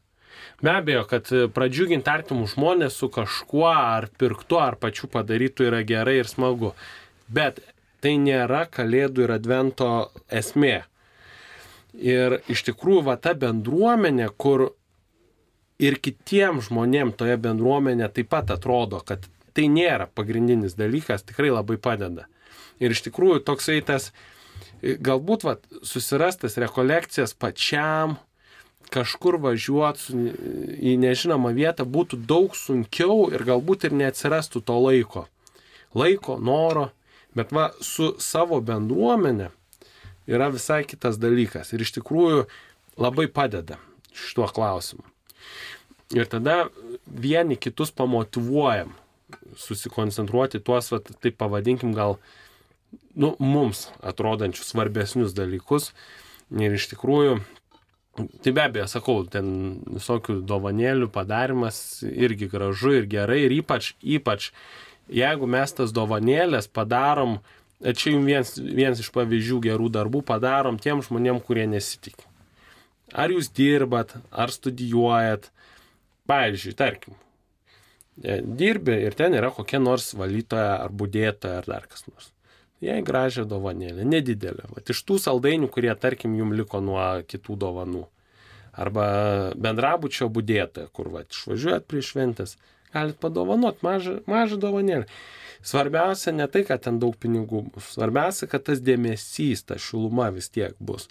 Be 0.58 0.72
abejo, 0.74 1.04
kad 1.06 1.28
pradžiuginti 1.54 2.10
artimų 2.10 2.48
žmonės 2.50 2.96
su 2.98 3.06
kažkuo 3.14 3.68
ar 3.70 4.08
pirktu 4.18 4.58
ar 4.58 4.74
pačiu 4.80 5.06
padarytų 5.12 5.68
yra 5.68 5.84
gerai 5.86 6.16
ir 6.18 6.30
smagu. 6.30 6.72
Bet 7.30 7.60
tai 8.02 8.16
nėra 8.18 8.64
kalėdų 8.66 9.26
ir 9.26 9.34
advento 9.36 9.90
esmė. 10.26 10.80
Ir 11.94 12.40
iš 12.50 12.64
tikrųjų 12.68 13.04
va 13.06 13.16
ta 13.22 13.36
bendruomenė, 13.38 14.28
kur 14.34 14.72
ir 15.78 15.98
kitiem 16.02 16.58
žmonėm 16.66 17.14
toje 17.18 17.38
bendruomenė 17.38 18.10
taip 18.14 18.30
pat 18.34 18.50
atrodo, 18.54 18.98
kad 19.06 19.30
tai 19.54 19.68
nėra 19.70 20.08
pagrindinis 20.10 20.74
dalykas, 20.78 21.22
tikrai 21.26 21.52
labai 21.54 21.78
padeda. 21.82 22.26
Ir 22.82 22.94
iš 22.94 23.02
tikrųjų 23.06 23.44
toksai 23.46 23.78
tas, 23.86 24.10
galbūt 24.82 25.46
va, 25.46 25.56
susirastas 25.86 26.58
rekolekcijas 26.58 27.34
pačiam, 27.34 28.18
kažkur 28.92 29.38
važiuoti 29.42 30.16
į 30.78 30.94
nežinomą 31.02 31.52
vietą 31.56 31.86
būtų 31.88 32.20
daug 32.28 32.56
sunkiau 32.56 33.28
ir 33.32 33.44
galbūt 33.48 33.88
ir 33.88 33.96
neatsirastų 33.98 34.62
to 34.64 34.78
laiko. 34.84 35.26
Laiko, 35.96 36.36
noro, 36.38 36.90
bet 37.36 37.52
va 37.54 37.70
su 37.84 38.14
savo 38.22 38.60
bendruomenė 38.64 39.50
yra 40.28 40.50
visai 40.52 40.82
kitas 40.88 41.20
dalykas 41.20 41.72
ir 41.72 41.84
iš 41.84 41.94
tikrųjų 41.98 42.46
labai 43.00 43.28
padeda 43.32 43.78
šituo 44.12 44.48
klausimu. 44.52 45.04
Ir 46.16 46.28
tada 46.28 46.68
vieni 47.06 47.56
kitus 47.60 47.92
pamotivuojam 47.92 48.94
susikoncentruoti 49.60 50.60
tuos, 50.64 50.88
va, 50.92 51.00
taip 51.00 51.36
pavadinkim, 51.40 51.92
gal 51.96 52.16
nu, 53.14 53.34
mums 53.38 53.88
atrodančius 54.00 54.72
svarbesnius 54.72 55.34
dalykus. 55.36 55.92
Ir 56.48 56.78
iš 56.78 56.88
tikrųjų, 56.94 57.42
tai 58.42 58.52
be 58.52 58.64
abejo, 58.64 58.86
sakau, 58.90 59.22
ten 59.30 59.48
visokių 59.86 60.40
dovanėlių 60.48 61.08
padarimas 61.14 61.78
irgi 62.08 62.48
gražu 62.50 62.94
ir 62.98 63.08
gerai. 63.10 63.40
Ir 63.46 63.54
ypač, 63.60 63.92
ypač, 64.02 64.50
jeigu 65.12 65.48
mes 65.50 65.74
tas 65.76 65.94
dovanėlės 65.94 66.70
padarom, 66.72 67.38
čia 67.82 68.14
jums 68.14 68.26
vienas, 68.26 68.54
vienas 68.58 69.02
iš 69.04 69.12
pavyzdžių 69.14 69.60
gerų 69.68 69.90
darbų 69.98 70.24
padarom 70.26 70.80
tiem 70.82 71.04
žmonėm, 71.06 71.42
kurie 71.44 71.68
nesitikė. 71.70 72.26
Ar 73.16 73.32
jūs 73.32 73.48
dirbat, 73.56 74.16
ar 74.30 74.52
studijuojat, 74.52 75.48
pavyzdžiui, 76.28 76.74
tarkim, 76.76 77.14
e, 78.20 78.40
dirbi 78.42 78.98
ir 79.06 79.16
ten 79.16 79.38
yra 79.38 79.52
kokia 79.54 79.80
nors 79.80 80.10
valytoja 80.18 80.74
ar 80.82 80.92
būdėtoja 80.92 81.62
ar 81.62 81.70
dar 81.70 81.88
kas 81.88 82.04
nors 82.10 82.34
jai 82.84 83.00
gražią 83.04 83.44
dovanėlę, 83.48 84.06
nedidelę. 84.06 84.68
Vat 84.76 84.92
iš 84.92 85.02
tų 85.08 85.18
saldainių, 85.22 85.70
kurie, 85.72 85.90
tarkim, 85.98 86.36
jum 86.38 86.54
liko 86.56 86.80
nuo 86.84 87.02
kitų 87.26 87.58
dovanų. 87.58 88.04
Arba 88.78 89.08
bendrabučio 89.58 90.28
būdėtoje, 90.30 90.90
kur 90.94 91.10
va, 91.10 91.24
išvažiuojat 91.26 91.88
prie 91.90 92.02
šventės, 92.04 92.54
galit 92.94 93.18
padovanot 93.18 93.82
mažą, 93.82 94.20
mažą 94.30 94.60
dovanėlę. 94.62 95.08
Svarbiausia 95.66 96.32
ne 96.32 96.46
tai, 96.46 96.62
kad 96.68 96.84
ten 96.84 97.00
daug 97.02 97.16
pinigų 97.18 97.64
bus, 97.72 97.90
svarbiausia, 97.96 98.46
kad 98.50 98.62
tas 98.68 98.78
dėmesys, 98.84 99.64
ta 99.66 99.78
šiluma 99.82 100.28
vis 100.34 100.46
tiek 100.54 100.78
bus. 100.78 101.08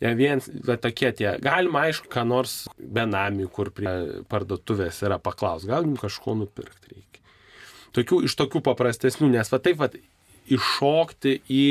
Ja, 0.00 0.14
vien 0.16 0.40
va, 0.64 0.78
tokie 0.80 1.10
tie, 1.12 1.34
galima 1.42 1.84
aišku, 1.88 2.08
ką 2.12 2.22
nors 2.30 2.62
benamių, 2.78 3.50
kur 3.52 3.72
prie 3.74 4.22
parduotuvės 4.30 5.02
yra 5.04 5.18
paklaus, 5.20 5.66
gal 5.68 5.84
jums 5.84 6.00
kažko 6.00 6.38
nupirkti 6.38 6.94
reikia. 6.94 7.24
Tokių, 7.98 8.22
iš 8.28 8.36
tokių 8.38 8.62
paprastesnių, 8.64 9.28
nes 9.34 9.50
va 9.52 9.60
taip, 9.60 9.80
va, 9.82 9.90
iššokti 10.56 11.34
į 11.52 11.64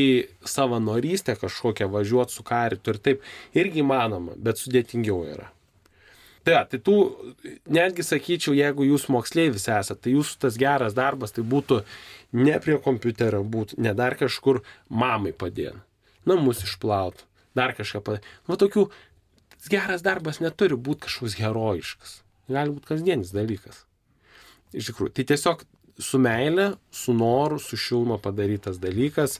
savanorystę 0.48 1.38
kažkokią, 1.40 1.90
važiuoti 1.92 2.38
su 2.38 2.46
karitu 2.48 2.94
ir 2.94 3.00
taip 3.04 3.30
irgi 3.58 3.84
įmanoma, 3.84 4.36
bet 4.38 4.62
sudėtingiau 4.62 5.24
yra. 5.28 5.52
Tai, 6.48 6.62
tai 6.72 6.80
tų, 6.80 6.96
netgi 7.76 8.06
sakyčiau, 8.08 8.54
jeigu 8.56 8.86
jūs 8.88 9.10
moksleivis 9.12 9.66
esate, 9.68 10.00
tai 10.06 10.14
jūsų 10.14 10.38
tas 10.46 10.60
geras 10.60 10.96
darbas 10.96 11.36
tai 11.36 11.44
būtų 11.44 11.82
ne 12.40 12.56
prie 12.64 12.78
kompiuterio, 12.84 13.42
būtų 13.44 13.82
ne 13.84 13.92
dar 13.98 14.16
kažkur 14.20 14.62
mamai 14.88 15.34
padėti, 15.36 15.82
namus 16.30 16.64
išplaut, 16.64 17.26
dar 17.58 17.76
kažką 17.76 18.00
padaryti. 18.00 18.32
Nu, 18.48 18.56
tokių, 18.62 18.86
geras 19.74 20.06
darbas 20.06 20.40
neturi 20.40 20.80
būti 20.80 21.10
kažkoks 21.10 21.36
herojiškas. 21.42 22.22
Gali 22.48 22.72
būti 22.72 22.94
kasdienis 22.94 23.36
dalykas. 23.36 23.84
Iš 24.72 24.94
tikrųjų, 24.94 25.18
tai 25.18 25.28
tiesiog 25.28 25.68
su 26.00 26.20
meile, 26.20 26.72
su 26.92 27.14
noru, 27.14 27.60
su 27.60 27.78
šiluma 27.78 28.18
padarytas 28.22 28.80
dalykas, 28.80 29.40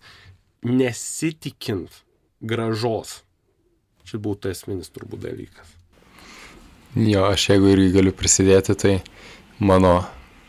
nesitikint 0.62 2.02
gražos. 2.42 3.22
Čia 4.08 4.20
būtų 4.24 4.52
esminis 4.54 4.92
turbūt 4.94 5.26
dalykas. 5.28 5.74
Jo, 6.98 7.28
aš 7.30 7.50
jeigu 7.52 7.74
irgi 7.74 7.92
galiu 7.98 8.14
prisidėti, 8.16 8.74
tai 8.80 8.94
mano 9.60 10.00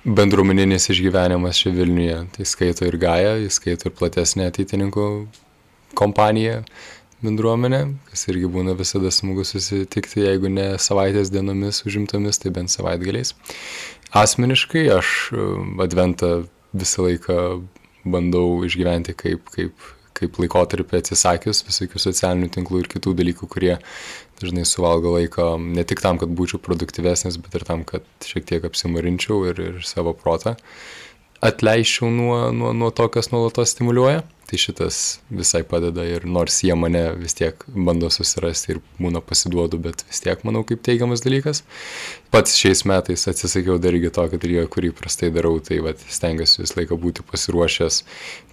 bendruomeninis 0.07 0.88
išgyvenimas 0.92 1.59
čia 1.61 1.73
Vilniuje, 1.75 2.21
tai 2.37 2.47
skaito 2.49 2.87
ir 2.87 2.97
Gaja, 3.01 3.35
jis 3.42 3.59
skaito 3.59 3.90
ir 3.90 3.97
platesnė 3.99 4.49
ateitininkų 4.49 5.09
kompanija, 5.99 6.62
bendruomenė, 7.24 7.83
kas 8.11 8.26
irgi 8.31 8.48
būna 8.52 8.74
visada 8.78 9.11
smagu 9.14 9.44
susitikti, 9.46 10.22
jeigu 10.24 10.50
ne 10.52 10.70
savaitės 10.83 11.33
dienomis 11.35 11.83
užimtomis, 11.88 12.40
tai 12.42 12.52
bent 12.54 12.72
savaitgaliais. 12.72 13.35
Asmeniškai 14.16 14.87
aš 14.94 15.14
um, 15.35 15.76
adventą 15.85 16.46
visą 16.76 17.09
laiką 17.09 17.38
bandau 18.09 18.62
išgyventi 18.66 19.14
kaip, 19.18 19.50
kaip, 19.54 19.88
kaip 20.16 20.38
laikotarpį 20.40 21.00
atsisakius 21.00 21.64
visokių 21.66 22.00
socialinių 22.02 22.52
tinklų 22.54 22.85
ir 22.85 22.92
kitų 22.94 23.16
dalykų, 23.18 23.50
kurie 23.50 23.74
dažnai 24.38 24.64
suvalgo 24.68 25.16
laiko 25.16 25.57
ne 25.59 25.85
tik 25.88 26.00
tam, 26.04 26.20
kad 26.22 26.31
būčiau 26.31 26.62
produktyvesnis, 26.62 27.40
bet 27.42 27.59
ir 27.59 27.66
tam, 27.68 27.85
kad 27.88 28.07
šiek 28.24 28.46
tiek 28.48 28.64
apsimarinčiau 28.68 29.42
ir, 29.50 29.61
ir 29.72 29.85
savo 29.87 30.14
protą 30.16 30.54
atleiščiau 31.44 32.11
nuo, 32.11 32.40
nuo, 32.55 32.72
nuo 32.77 32.90
to, 32.90 33.09
kas 33.12 33.33
nuolatos 33.35 33.74
stimuliuoja. 33.74 34.24
Tai 34.48 34.57
šitas 34.57 35.18
visai 35.29 35.61
padeda 35.68 36.07
ir 36.09 36.22
nors 36.24 36.55
jie 36.64 36.72
mane 36.72 37.03
vis 37.20 37.37
tiek 37.37 37.66
bando 37.68 38.09
susirasti 38.09 38.70
ir 38.72 38.79
būna 38.96 39.20
pasiduodu, 39.20 39.77
bet 39.85 40.07
vis 40.09 40.22
tiek 40.24 40.40
manau 40.48 40.62
kaip 40.64 40.81
teigiamas 40.87 41.20
dalykas. 41.20 41.61
Pats 42.33 42.57
šiais 42.57 42.87
metais 42.88 43.27
atsisakiau 43.29 43.77
dar 43.77 43.92
irgi 43.92 44.09
tokio 44.16 44.40
dalyko, 44.40 44.64
kurį 44.72 44.94
prastai 44.96 45.29
darau, 45.35 45.59
tai 45.61 45.83
vat, 45.85 46.01
stengiuosi 46.01 46.62
visą 46.62 46.81
laiką 46.81 46.96
būti 47.03 47.27
pasiruošęs 47.29 48.01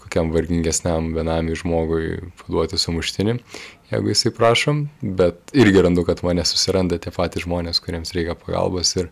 kokiam 0.06 0.30
vargingesniam 0.32 1.10
vienam 1.16 1.50
žmogui 1.58 2.30
paduoti 2.44 2.78
sumuštinį, 2.78 3.40
jeigu 3.90 4.12
jisai 4.12 4.32
prašom, 4.38 4.86
bet 5.02 5.56
irgi 5.58 5.82
randu, 5.82 6.06
kad 6.06 6.22
mane 6.28 6.46
susiranda 6.46 7.00
tie 7.02 7.14
patys 7.16 7.48
žmonės, 7.48 7.82
kuriems 7.84 8.14
reikia 8.14 8.38
pagalbos 8.38 8.94
ir 9.00 9.10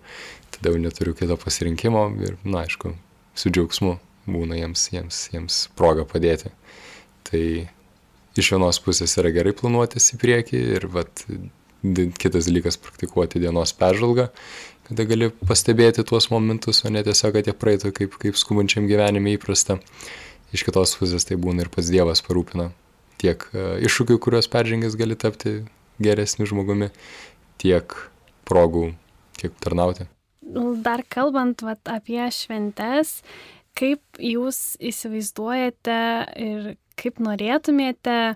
tada 0.54 0.72
jau 0.72 0.84
neturiu 0.84 1.16
kito 1.18 1.38
pasirinkimo 1.42 2.06
ir, 2.22 2.38
na, 2.46 2.62
aišku, 2.68 2.94
su 3.38 3.52
džiaugsmu 3.54 3.98
būna 4.30 4.60
jiems, 4.60 4.88
jiems, 4.94 5.22
jiems 5.34 5.60
proga 5.78 6.06
padėti. 6.08 6.52
Tai 7.28 7.44
iš 8.40 8.52
vienos 8.56 8.80
pusės 8.84 9.18
yra 9.20 9.34
gerai 9.36 9.54
planuotis 9.58 10.14
į 10.16 10.20
priekį 10.22 10.62
ir 10.78 10.88
vat, 10.94 11.26
kitas 12.20 12.48
dalykas 12.50 12.80
praktikuoti 12.82 13.42
dienos 13.44 13.74
peržvalgą, 13.78 14.30
kada 14.88 15.08
gali 15.08 15.32
pastebėti 15.48 16.06
tuos 16.08 16.30
momentus, 16.32 16.84
o 16.86 16.92
ne 16.94 17.04
tiesiog, 17.06 17.36
kad 17.38 17.50
jie 17.50 17.56
praeitų 17.58 17.94
kaip, 17.96 18.16
kaip 18.22 18.40
skubančiam 18.40 18.88
gyvenime 18.90 19.36
įprasta. 19.38 19.80
Iš 20.54 20.68
kitos 20.68 20.94
pusės 21.00 21.26
tai 21.26 21.40
būna 21.42 21.66
ir 21.66 21.72
pats 21.74 21.90
Dievas 21.90 22.22
parūpina 22.22 22.70
tiek 23.24 23.46
e, 23.56 23.64
iššūkių, 23.88 24.20
kuriuos 24.22 24.50
peržengęs 24.52 24.98
gali 25.00 25.18
tapti 25.20 25.62
geresniu 26.04 26.48
žmogumi, 26.50 26.92
tiek 27.62 27.96
progų, 28.48 28.92
kiek 29.40 29.56
tarnauti. 29.64 30.08
Dar 30.84 31.04
kalbant 31.12 31.64
vat, 31.64 31.82
apie 31.88 32.24
šventes, 32.36 33.22
kaip 33.78 34.02
jūs 34.22 34.76
įsivaizduojate 34.84 36.00
ir 36.44 36.74
kaip 37.00 37.20
norėtumėte 37.24 38.36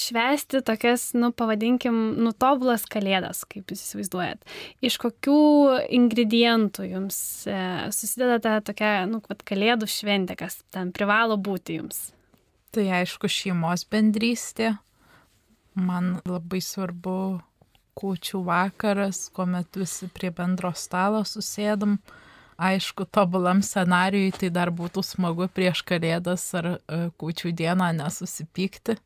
švesti 0.00 0.62
tokias, 0.64 1.10
nu, 1.18 1.28
pavadinkim, 1.36 1.96
nutobulas 2.24 2.86
kalėdas, 2.88 3.42
kaip 3.48 3.68
jūs 3.72 3.82
įsivaizduojat. 3.84 4.40
Iš 4.84 4.96
kokių 5.02 5.40
ingredientų 5.98 6.88
jums 6.88 7.18
e, 7.44 7.58
susideda 7.92 8.38
ta 8.40 8.54
tokia, 8.64 8.94
nu, 9.10 9.20
kad 9.24 9.44
kalėdų 9.44 9.88
šventė, 9.90 10.38
kas 10.40 10.62
ten 10.74 10.92
privalo 10.96 11.36
būti 11.36 11.76
jums? 11.80 12.06
Tai 12.74 12.86
aišku, 13.02 13.28
šeimos 13.30 13.84
bendrystė. 13.92 14.74
Man 15.74 16.16
labai 16.24 16.62
svarbu 16.64 17.18
kūčių 17.98 18.42
vakaras, 18.46 19.28
kuomet 19.34 19.78
visi 19.78 20.08
prie 20.12 20.30
bendro 20.34 20.72
stalo 20.76 21.22
susėdam 21.28 21.98
aišku, 22.56 23.06
tobulam 23.10 23.62
scenarijui 23.62 24.32
tai 24.38 24.50
dar 24.54 24.70
būtų 24.74 25.02
smagu 25.04 25.48
prieš 25.50 25.82
kalėdas 25.86 26.46
ar 26.58 26.68
e, 26.74 26.98
kūčių 27.18 27.52
dieną 27.56 27.90
nesusipykti, 27.98 28.96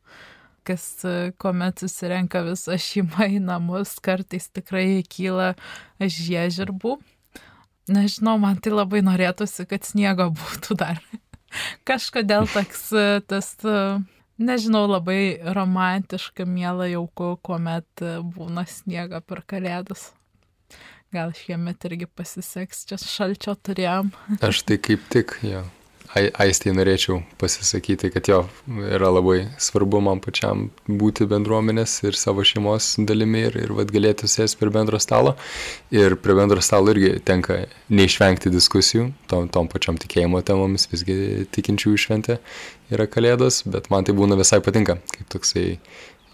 kas 0.69 0.85
e, 1.05 1.33
kuomet 1.41 1.81
susirenka 1.83 2.43
visa 2.47 2.77
šeima 2.81 3.29
į 3.33 3.41
namus, 3.45 3.97
kartais 4.05 4.51
tikrai 4.53 5.03
kyla 5.09 5.55
žiežirbų. 6.01 6.99
Nežinau, 7.89 8.37
man 8.41 8.59
tai 8.61 8.75
labai 8.75 9.01
norėtųsi, 9.05 9.65
kad 9.69 9.87
sniego 9.89 10.29
būtų 10.39 10.77
dar. 10.81 11.01
Kažkodėl 11.89 12.49
toks 12.53 12.91
e, 12.93 13.09
tas, 13.25 13.55
nežinau, 14.39 14.87
labai 14.91 15.39
romantiška, 15.57 16.47
mėla 16.49 16.89
jauku, 16.93 17.35
kuomet 17.45 18.05
būna 18.35 18.67
sniega 18.71 19.21
per 19.21 19.45
kalėdas. 19.47 20.13
Gal 21.15 21.33
šiemet 21.33 21.87
irgi 21.89 22.09
pasiseks, 22.19 22.85
čia 22.89 22.99
šalčio 23.01 23.55
turėjom. 23.65 24.13
Aš 24.45 24.63
tai 24.69 24.77
kaip 24.83 25.07
tik, 25.13 25.39
jo. 25.47 25.65
Aistai 26.17 26.73
norėčiau 26.73 27.19
pasisakyti, 27.37 28.09
kad 28.15 28.29
jo 28.31 28.39
yra 28.89 29.11
labai 29.13 29.43
svarbu 29.61 30.01
man 30.07 30.23
pačiam 30.25 30.69
būti 30.89 31.27
bendruomenės 31.29 31.99
ir 32.09 32.17
savo 32.17 32.45
šeimos 32.49 32.95
dalimi 33.05 33.43
ir, 33.51 33.59
ir 33.61 33.75
vad 33.77 33.93
galėti 33.93 34.31
sėsti 34.31 34.57
prie 34.61 34.73
bendro 34.73 35.01
stalo. 35.05 35.35
Ir 35.93 36.17
prie 36.23 36.37
bendro 36.39 36.65
stalo 36.65 36.95
irgi 36.95 37.19
tenka 37.29 37.61
neišvengti 37.93 38.53
diskusijų, 38.55 39.11
tom, 39.29 39.51
tom 39.53 39.69
pačiom 39.69 40.01
tikėjimo 40.01 40.41
temomis, 40.49 40.89
visgi 40.89 41.45
tikinčiųjų 41.53 42.01
šventė 42.07 42.39
yra 42.95 43.05
kalėdos, 43.11 43.61
bet 43.69 43.91
man 43.93 44.09
tai 44.09 44.17
būna 44.17 44.39
visai 44.41 44.63
patinka, 44.65 44.97
kaip 45.13 45.29
toksai 45.37 45.67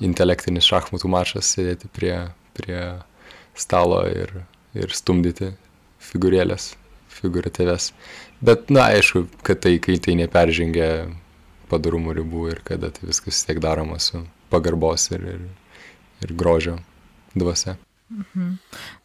intelektinis 0.06 0.70
šachmatų 0.70 1.10
mačas 1.10 1.50
sėdėti 1.50 1.90
prie, 1.94 2.14
prie 2.54 2.80
stalo 3.58 4.04
ir, 4.06 4.30
ir 4.78 4.94
stumdyti 4.94 5.50
figūrėlės, 6.02 6.76
figūratyves. 7.18 7.90
Bet, 8.44 8.68
na, 8.68 8.90
aišku, 8.92 9.24
kad 9.46 9.62
tai, 9.64 9.78
kai 9.80 9.96
tai 10.02 10.18
neperžengia 10.20 10.88
padarumų 11.70 12.18
ribų 12.18 12.48
ir 12.52 12.60
kada 12.66 12.90
tai 12.92 13.08
viskas 13.08 13.40
tiek 13.48 13.60
daroma 13.62 13.96
su 14.02 14.20
pagarbos 14.52 15.08
ir, 15.16 15.24
ir, 15.34 15.46
ir 16.26 16.34
grožio 16.36 16.76
dvasia. 17.32 17.78
Mhm. 18.12 18.58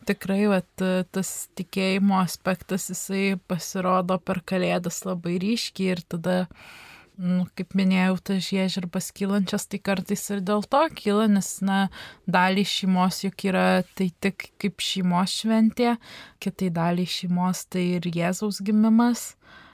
Tikrai, 0.10 0.41
vat, 0.52 0.84
tas 1.15 1.32
tikėjimo 1.58 2.19
aspektas, 2.19 2.89
jisai 2.91 3.39
pasirodo 3.47 4.19
per 4.19 4.41
kalėdas 4.43 5.04
labai 5.08 5.38
ryškiai 5.41 5.95
ir 5.95 6.04
tada, 6.04 6.38
nu, 7.19 7.43
kaip 7.58 7.75
minėjau, 7.75 8.15
tas 8.29 8.45
žiežirbas 8.47 9.10
kylančias, 9.15 9.65
tai 9.69 9.79
kartais 9.84 10.21
ir 10.32 10.43
dėl 10.45 10.63
to 10.71 10.82
kyla, 10.95 11.27
nes, 11.32 11.49
na, 11.65 11.79
dalį 12.32 12.63
šeimos 12.67 13.23
juk 13.25 13.43
yra 13.51 13.82
tai 13.99 14.10
tik 14.23 14.49
kaip 14.62 14.79
šeimos 14.84 15.36
šventė, 15.41 15.97
kitai 16.43 16.69
dalį 16.75 17.08
šeimos 17.12 17.65
tai 17.67 17.86
ir 17.97 18.08
Jėzaus 18.08 18.62
gimimas. 18.63 19.34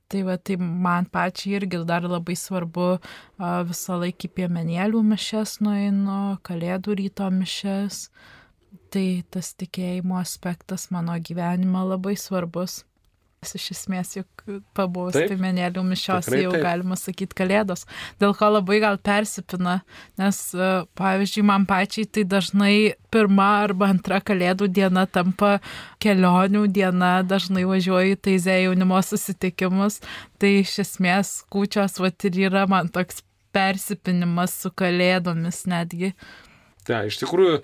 Tai 0.09 0.21
va, 0.21 0.35
tai 0.37 0.59
man 0.61 1.07
pačiai 1.09 1.55
irgi 1.57 1.79
dar 1.89 2.05
labai 2.05 2.35
svarbu 2.37 2.99
visą 3.69 3.95
laikį 4.03 4.29
piemenėlių 4.37 5.01
mišes 5.01 5.57
nueinu, 5.65 6.37
kalėdų 6.45 6.99
ryto 7.01 7.29
mišes. 7.33 8.03
Tai 8.93 9.07
tas 9.33 9.53
tikėjimo 9.57 10.19
aspektas 10.21 10.91
mano 10.93 11.17
gyvenime 11.17 11.81
labai 11.89 12.13
svarbus 12.21 12.83
iš 13.57 13.67
esmės 13.75 14.15
juk 14.15 14.45
pabuvus 14.77 15.15
piemenėlių 15.15 15.83
mišios 15.85 16.29
jau 16.33 16.53
taip. 16.55 16.63
galima 16.63 16.97
sakyti 16.99 17.37
kalėdos, 17.37 17.85
dėl 18.21 18.33
ko 18.37 18.49
labai 18.55 18.79
gal 18.83 18.97
persipina, 18.97 19.77
nes 20.21 20.39
e, 20.55 20.71
pavyzdžiui, 20.97 21.45
man 21.45 21.67
pačiai 21.69 22.09
tai 22.09 22.25
dažnai 22.31 22.75
pirma 23.13 23.49
arba 23.65 23.91
antra 23.93 24.19
kalėdų 24.23 24.69
diena 24.73 25.05
tampa 25.05 25.59
kelionių 26.03 26.65
diena, 26.73 27.19
dažnai 27.27 27.67
važiuoju 27.69 28.17
į 28.17 28.21
taizę 28.29 28.57
jaunimo 28.63 28.99
susitikimus, 29.05 30.01
tai 30.41 30.59
iš 30.63 30.79
esmės 30.87 31.37
kūčios 31.53 32.01
vat 32.01 32.27
ir 32.27 32.41
yra 32.49 32.65
man 32.71 32.89
toks 32.89 33.21
persipinimas 33.55 34.57
su 34.63 34.73
kalėdomis 34.75 35.63
netgi. 35.71 36.11
Tai, 36.85 37.05
iš 37.09 37.21
tikrųjų, 37.21 37.61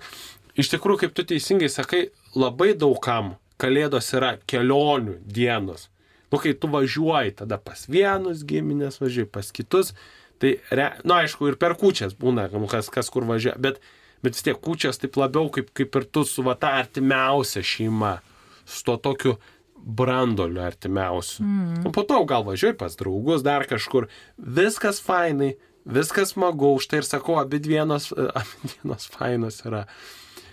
iš 0.58 0.72
tikrųjų, 0.72 1.04
kaip 1.04 1.14
tu 1.16 1.26
teisingai 1.34 1.68
sakai, 1.70 2.06
labai 2.34 2.72
daugam 2.78 3.34
kalėdos 3.62 4.10
yra 4.16 4.36
kelionių 4.50 5.20
dienos. 5.22 5.88
Nu, 6.32 6.40
kai 6.40 6.54
tu 6.56 6.70
važiuoji 6.72 7.36
tada 7.42 7.58
pas 7.60 7.84
vienus 7.92 8.42
giminės, 8.48 9.02
važiuoji 9.02 9.28
pas 9.30 9.50
kitus, 9.52 9.92
tai, 10.40 10.56
re, 10.72 10.88
nu, 11.04 11.18
aišku, 11.18 11.50
ir 11.50 11.58
per 11.60 11.76
kučias 11.78 12.16
būna, 12.18 12.48
nu, 12.56 12.68
kas, 12.70 12.88
kas 12.92 13.12
kur 13.12 13.26
važiuoja, 13.28 13.58
bet, 13.60 13.82
bet 14.24 14.38
vis 14.38 14.46
tiek 14.46 14.60
kučias 14.64 15.00
taip 15.02 15.18
labiau 15.20 15.52
kaip, 15.52 15.68
kaip 15.76 15.98
ir 16.00 16.06
tu 16.08 16.24
su 16.28 16.44
va 16.46 16.56
ta 16.56 16.72
artimiausia 16.80 17.60
šeima, 17.66 18.16
su 18.64 18.80
to 18.88 18.96
tokiu 19.04 19.36
brandoliu 19.82 20.62
artimiausiu. 20.64 21.44
Mm. 21.44 21.84
O 21.86 21.92
po 21.92 22.06
to 22.08 22.22
gal 22.24 22.46
važiuoji 22.46 22.78
pas 22.80 22.96
draugus, 22.96 23.44
dar 23.44 23.66
kažkur, 23.68 24.08
viskas 24.38 25.02
fainai, 25.04 25.56
viskas 25.84 26.32
smagu, 26.32 26.72
už 26.78 26.88
tai 26.88 27.02
ir 27.02 27.08
sakau, 27.08 27.36
abi 27.42 27.60
dienos, 27.60 28.08
abi 28.40 28.72
dienos 28.72 29.08
fainos 29.12 29.60
yra. 29.66 29.84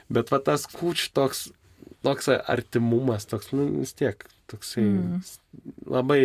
Bet 0.10 0.34
va 0.34 0.42
tas 0.42 0.66
kuč 0.68 1.08
toks 1.14 1.50
toks 2.06 2.30
artimumas, 2.30 3.28
toks, 3.30 3.52
nu, 3.56 3.66
vis 3.80 3.96
tiek, 3.98 4.24
toksai 4.52 4.86
mm. 4.86 5.26
labai, 5.92 6.22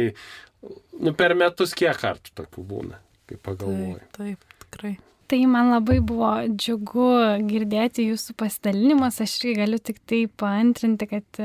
nu, 1.00 1.14
per 1.18 1.36
metus 1.38 1.74
kiek 1.76 1.98
kartų 2.00 2.34
tokių 2.42 2.68
būna, 2.70 3.00
kaip 3.30 3.42
pagalvoju. 3.46 3.98
Taip, 4.16 4.38
taip, 4.44 4.62
tikrai. 4.66 4.94
Tai 5.32 5.40
man 5.48 5.72
labai 5.72 5.98
buvo 6.04 6.30
džiugu 6.52 7.08
girdėti 7.48 8.04
jūsų 8.10 8.36
pasidalinimus, 8.38 9.22
aš 9.24 9.38
irgi 9.40 9.54
galiu 9.62 9.80
tik 9.80 10.02
tai 10.04 10.24
paantrinti, 10.28 11.08
kad 11.08 11.44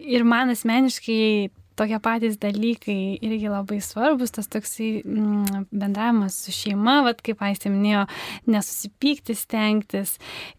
ir 0.00 0.24
man 0.24 0.54
asmeniškai 0.54 1.50
tokie 1.80 1.98
patys 2.02 2.36
dalykai 2.40 3.18
irgi 3.24 3.48
labai 3.50 3.80
svarbus, 3.84 4.34
tas 4.36 4.48
toksai 4.52 4.90
mm, 5.00 5.66
bendravimas 5.72 6.36
su 6.44 6.54
šeima, 6.54 7.00
vad 7.06 7.22
kaip 7.24 7.40
Aistė 7.44 7.72
minėjo, 7.72 8.04
nesusipykti, 8.50 9.36
stengtis. 9.38 10.16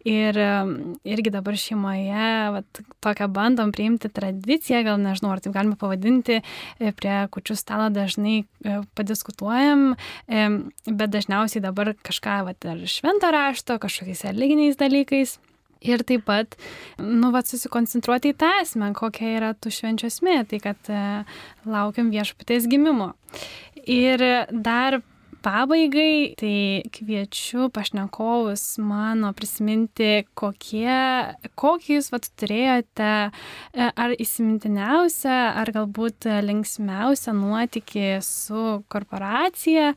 Ir 0.08 0.38
mm, 0.38 0.98
irgi 1.14 1.34
dabar 1.34 1.60
šeimoje, 1.60 2.32
vad 2.58 2.82
tokią 3.04 3.30
bandom 3.34 3.74
priimti 3.76 4.10
tradiciją, 4.14 4.84
gal 4.88 5.02
nežinau, 5.02 5.36
ar 5.36 5.44
taip 5.44 5.56
galime 5.56 5.78
pavadinti, 5.80 6.42
e, 6.42 6.96
prie 6.98 7.20
kučių 7.34 7.58
stalo 7.60 7.92
dažnai 7.94 8.42
e, 8.42 8.82
padiskutuojam, 8.98 9.94
e, 10.28 10.50
bet 10.90 11.14
dažniausiai 11.14 11.64
dabar 11.64 11.94
kažką, 12.02 12.42
vad, 12.50 12.70
ar 12.74 12.84
šventą 12.90 13.32
rašto, 13.36 13.78
kažkokiais 13.82 14.26
religiniais 14.32 14.80
dalykais. 14.82 15.38
Ir 15.82 16.04
taip 16.06 16.28
pat, 16.28 16.58
nu, 17.02 17.32
vat, 17.34 17.50
susikoncentruoti 17.50 18.36
į 18.36 18.38
tą 18.38 18.52
esmę, 18.62 18.92
kokia 18.98 19.32
yra 19.40 19.54
tų 19.58 19.72
švenčių 19.74 20.10
esmė, 20.12 20.36
tai 20.50 20.60
kad 20.62 20.92
e, 20.94 21.06
laukiam 21.66 22.12
viešpatės 22.14 22.68
gimimo. 22.70 23.16
Ir 23.90 24.22
dar 24.54 25.00
pabaigai, 25.42 26.34
tai 26.40 26.84
kviečiu 26.94 27.70
pašnekovus 27.74 28.78
mano 28.82 29.32
prisiminti, 29.38 30.26
kokie, 30.38 30.98
kokį 31.60 31.96
jūs 31.98 32.12
vat, 32.14 32.28
turėjote 32.40 33.10
e, 33.10 33.32
ar 33.90 34.14
įsimintiniausią, 34.22 35.38
ar 35.62 35.72
galbūt 35.74 36.28
linksmiausią 36.46 37.34
nuotykį 37.38 38.06
su 38.26 38.66
korporacija. 38.92 39.92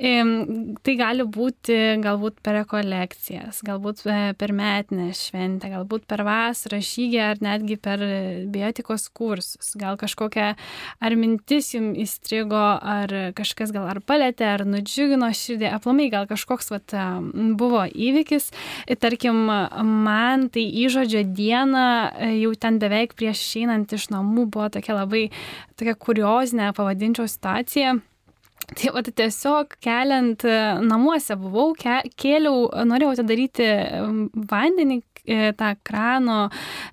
Tai 0.00 0.96
gali 1.00 1.26
būti 1.26 1.78
galbūt 2.04 2.40
per 2.44 2.60
rekolekcijas, 2.60 3.62
galbūt 3.66 4.04
e, 4.06 4.18
per 4.40 4.54
metinę 4.56 5.10
šventę, 5.16 5.72
galbūt 5.72 6.06
per 6.10 6.24
vasarą 6.28 6.82
žygį 6.84 7.20
ar 7.24 7.42
netgi 7.44 7.80
per 7.80 8.04
biotikos 8.52 9.08
kursus. 9.16 9.74
Gal 9.80 9.96
kažkokia 10.00 10.52
ar 11.00 11.18
mintis 11.18 11.72
jums 11.74 11.98
įstrigo, 12.00 12.60
ar 12.80 13.32
kažkas 13.36 13.72
gal 13.74 13.88
ar 13.90 14.02
palėtė, 14.04 14.46
ar 14.54 14.66
nudžiugino 14.68 14.89
džiugino 14.90 15.30
širdį, 15.36 15.68
aplamai 15.76 16.08
gal 16.12 16.26
kažkoks 16.30 16.70
vat, 16.72 16.94
buvo 17.60 17.84
įvykis, 17.86 18.50
tarkim, 19.02 19.46
man 19.46 20.48
tai 20.52 20.66
įžodžio 20.84 21.24
diena, 21.36 21.86
e, 22.18 22.32
jau 22.42 22.52
ten 22.58 22.78
beveik 22.82 23.16
prieš 23.18 23.42
išeinant 23.46 23.92
iš 23.96 24.10
namų 24.14 24.48
buvo 24.50 24.68
tokia 24.76 24.98
labai, 25.00 25.28
tokia 25.80 25.96
kuriozinė, 25.98 26.72
pavadinčiau 26.76 27.28
situacija. 27.30 27.98
Tai 28.70 28.90
va, 28.94 29.02
tiesiog 29.02 29.74
keliant 29.82 30.44
e, 30.46 30.58
namuose 30.86 31.34
buvau, 31.40 31.72
ke, 31.78 32.02
kėliau, 32.20 32.68
norėjau 32.86 33.16
atidaryti 33.16 33.70
vandenį, 34.50 35.00
tą 35.26 35.72
krano 35.86 36.38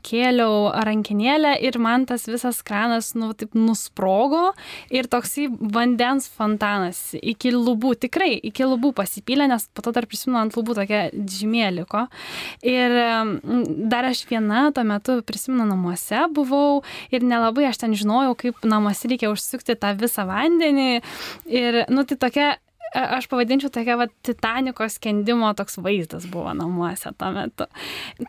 kėliau 0.06 0.72
rankinėlę 0.88 1.56
ir 1.66 1.80
man 1.82 2.06
tas 2.10 2.28
visas 2.30 2.62
kranas, 2.66 3.14
nu, 3.18 3.32
taip 3.38 3.56
nusprogo 3.58 4.52
ir 4.94 5.10
toksai 5.12 5.48
vandens 5.50 6.28
fontanas 6.30 7.02
iki 7.18 7.54
lubų, 7.56 7.96
tikrai 8.08 8.34
iki 8.50 8.68
lubų 8.68 8.94
pasipylė, 8.98 9.48
nes 9.52 9.68
po 9.74 9.86
to 9.86 9.94
dar 9.96 10.08
prisimenu 10.10 10.42
ant 10.42 10.58
lubų 10.58 10.78
tokia 10.82 11.08
žymė 11.14 11.72
liko. 11.80 12.06
Ir 12.66 12.96
dar 13.92 14.10
aš 14.12 14.24
viena 14.30 14.68
tuo 14.76 14.86
metu 14.88 15.20
prisimenu 15.28 15.68
namuose 15.68 16.28
buvau 16.34 16.84
ir 17.14 17.26
nelabai 17.26 17.68
aš 17.70 17.84
ten 17.84 17.96
žinojau, 17.98 18.36
kaip 18.40 18.64
namuose 18.68 19.10
reikia 19.10 19.32
užsukti 19.34 19.78
tą 19.80 19.94
visą 20.00 20.28
vandenį. 20.30 21.02
Ir, 21.48 21.84
nu, 21.94 22.04
tai 22.08 22.20
tokia 22.20 22.56
aš 22.96 23.28
pavadinčiau 23.32 23.72
tokia 23.74 23.98
va 24.00 24.08
Titaniko 24.26 24.88
skendimo 24.90 25.50
toks 25.58 25.78
vaizdas 25.84 26.28
buvo 26.32 26.54
namuose 26.58 27.12
tuo 27.18 27.32
metu. 27.36 27.68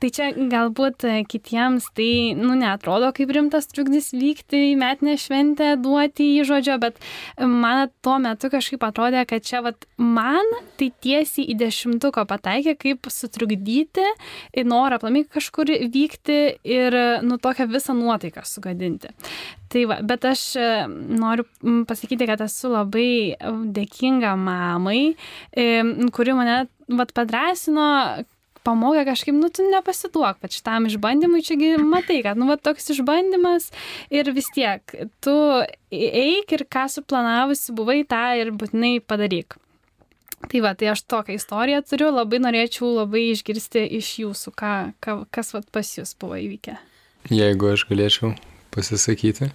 Tai 0.00 0.10
čia 0.14 0.30
galbūt 0.34 1.06
kitiems 1.30 1.90
tai, 1.96 2.34
nu, 2.38 2.56
netrodo 2.58 3.10
kaip 3.16 3.32
rimtas 3.34 3.70
trukdys 3.70 4.10
vykti 4.16 4.72
į 4.72 4.74
metinę 4.80 5.16
šventę, 5.20 5.74
duoti 5.82 6.30
įžodžio, 6.40 6.78
bet 6.82 6.98
man 7.38 7.88
tuo 8.04 8.18
metu 8.22 8.50
kažkaip 8.52 8.84
atrodė, 8.88 9.24
kad 9.28 9.46
čia 9.46 9.62
va 9.64 9.74
man 9.96 10.52
tai 10.80 10.90
tiesiai 11.04 11.48
į 11.52 11.58
dešimtuko 11.62 12.26
pataikė, 12.28 12.76
kaip 12.78 13.10
sutrukdyti 13.12 14.04
į 14.58 14.66
norą 14.68 14.98
aplamai 14.98 15.24
kažkur 15.28 15.70
vykti 15.94 16.40
ir, 16.66 16.98
nu, 17.24 17.38
tokią 17.42 17.68
visą 17.70 17.96
nuotaiką 17.98 18.44
sugadinti. 18.46 19.12
Tai 19.68 19.84
va, 19.90 19.98
bet 20.00 20.24
aš 20.24 20.42
e, 20.56 20.66
noriu 20.88 21.44
pasakyti, 21.88 22.26
kad 22.28 22.40
esu 22.40 22.70
labai 22.72 23.36
dėkinga 23.76 24.32
mamai, 24.40 25.12
e, 25.52 25.68
kuri 26.16 26.36
mane 26.38 26.62
vat, 26.88 27.12
padrasino, 27.16 27.88
pamokė 28.64 29.04
kažkaip, 29.08 29.36
nu, 29.36 29.50
tu 29.52 29.66
nepasiduok, 29.68 30.40
bet 30.42 30.56
šitam 30.56 30.88
išbandymui 30.88 31.44
čiagi 31.44 31.76
matai, 31.82 32.20
kad, 32.24 32.40
nu, 32.40 32.48
va, 32.50 32.58
toks 32.60 32.92
išbandymas 32.96 33.70
ir 34.14 34.32
vis 34.36 34.50
tiek, 34.56 34.82
tu 35.24 35.36
eik 35.92 36.56
ir 36.56 36.66
ką 36.68 36.88
suplanavusi 36.96 37.76
buvai, 37.76 38.02
tą 38.08 38.24
ir 38.40 38.52
būtinai 38.56 38.98
padaryk. 39.04 39.60
Tai 40.48 40.60
va, 40.62 40.70
tai 40.78 40.92
aš 40.92 41.02
tokią 41.10 41.34
istoriją 41.34 41.80
turiu, 41.82 42.12
labai 42.14 42.38
norėčiau 42.40 42.92
labai 43.00 43.24
išgirsti 43.32 43.82
iš 43.98 44.12
jūsų, 44.22 44.52
ką, 44.56 44.74
ką, 45.02 45.16
kas 45.34 45.50
va, 45.56 45.64
pas 45.74 45.96
jūs 45.98 46.14
buvo 46.20 46.38
įvykę. 46.38 46.78
Jeigu 47.34 47.74
aš 47.74 47.88
galėčiau 47.88 48.36
pasisakyti. 48.74 49.50